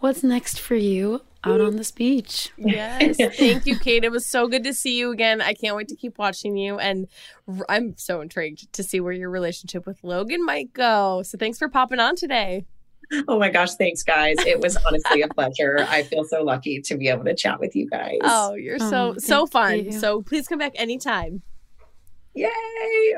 [0.01, 2.51] what's next for you out on this beach.
[2.57, 3.17] Yes.
[3.37, 4.05] Thank you, Kate.
[4.05, 5.41] It was so good to see you again.
[5.41, 6.79] I can't wait to keep watching you.
[6.79, 7.09] And
[7.69, 11.23] I'm so intrigued to see where your relationship with Logan might go.
[11.25, 12.65] So thanks for popping on today.
[13.29, 14.37] Oh my gosh, thanks, guys.
[14.47, 15.85] It was honestly a pleasure.
[15.89, 18.19] I feel so lucky to be able to chat with you guys.
[18.23, 19.85] Oh, you're so, Oh, so fun.
[19.87, 19.93] you.
[19.93, 21.43] So please come back anytime.
[22.35, 22.49] Yay.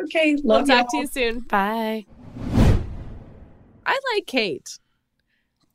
[0.05, 0.37] Okay.
[0.43, 1.03] We'll talk to y'all.
[1.03, 1.41] you soon.
[1.41, 2.07] Bye.
[3.87, 4.79] I like Kate.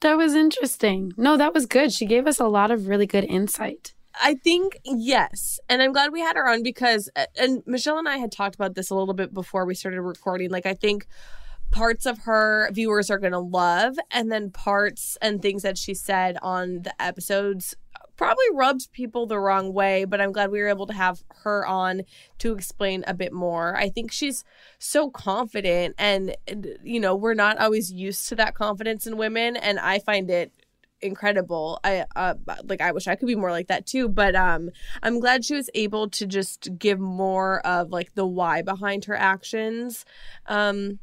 [0.02, 1.14] That was interesting.
[1.18, 1.92] No, that was good.
[1.92, 3.94] She gave us a lot of really good insight.
[4.22, 5.60] I think yes.
[5.70, 8.76] And I'm glad we had her on because and Michelle and I had talked about
[8.76, 10.50] this a little bit before we started recording.
[10.50, 11.06] Like I think
[11.72, 15.94] parts of her viewers are going to love and then parts and things that she
[15.94, 17.76] said on the episodes
[18.20, 21.66] probably rubbed people the wrong way, but I'm glad we were able to have her
[21.66, 22.02] on
[22.40, 23.78] to explain a bit more.
[23.78, 24.44] I think she's
[24.78, 26.36] so confident and
[26.84, 30.52] you know, we're not always used to that confidence in women and I find it
[31.02, 31.80] incredible.
[31.82, 32.34] I uh
[32.66, 34.70] like I wish I could be more like that too, but um
[35.02, 39.16] I'm glad she was able to just give more of like the why behind her
[39.16, 40.04] actions.
[40.46, 41.00] Um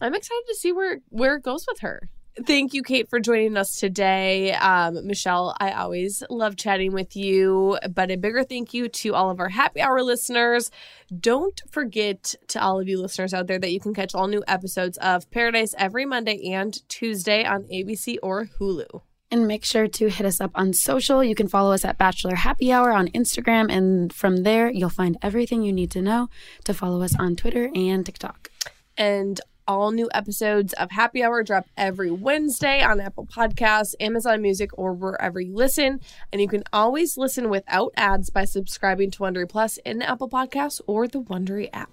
[0.00, 2.08] I'm excited to see where where it goes with her.
[2.46, 4.52] Thank you, Kate, for joining us today.
[4.52, 9.30] Um, Michelle, I always love chatting with you, but a bigger thank you to all
[9.30, 10.70] of our happy hour listeners.
[11.18, 14.44] Don't forget to all of you listeners out there that you can catch all new
[14.46, 19.02] episodes of Paradise every Monday and Tuesday on ABC or Hulu.
[19.30, 21.24] And make sure to hit us up on social.
[21.24, 23.70] You can follow us at Bachelor Happy Hour on Instagram.
[23.70, 26.30] And from there, you'll find everything you need to know
[26.64, 28.48] to follow us on Twitter and TikTok.
[28.96, 34.70] And all new episodes of Happy Hour drop every Wednesday on Apple Podcasts, Amazon Music,
[34.76, 36.00] or wherever you listen.
[36.32, 40.80] And you can always listen without ads by subscribing to Wondery Plus in Apple Podcasts
[40.86, 41.90] or the Wondery app.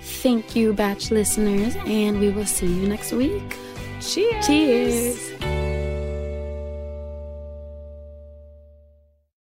[0.00, 1.76] Thank you, Batch listeners.
[1.84, 3.56] And we will see you next week.
[4.00, 4.46] Cheers!
[4.46, 5.61] Cheers.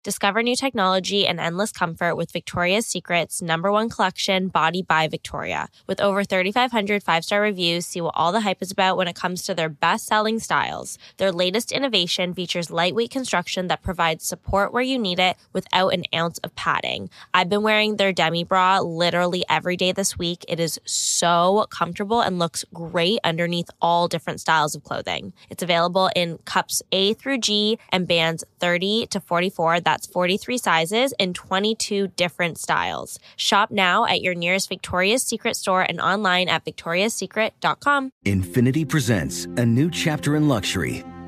[0.02, 5.68] Discover new technology and endless comfort with Victoria's Secret's number one collection, Body by Victoria.
[5.86, 9.14] With over 3,500 five star reviews, see what all the hype is about when it
[9.14, 10.96] comes to their best selling styles.
[11.18, 16.04] Their latest innovation features lightweight construction that provides support where you need it without an
[16.14, 17.10] ounce of padding.
[17.34, 20.46] I've been wearing their demi bra literally every day this week.
[20.48, 25.34] It is so comfortable and looks great underneath all different styles of clothing.
[25.50, 29.80] It's available in cups A through G and bands 30 to 44.
[29.90, 33.18] That's 43 sizes in 22 different styles.
[33.34, 38.12] Shop now at your nearest Victoria's Secret store and online at victoriassecret.com.
[38.24, 41.02] Infiniti presents a new chapter in luxury,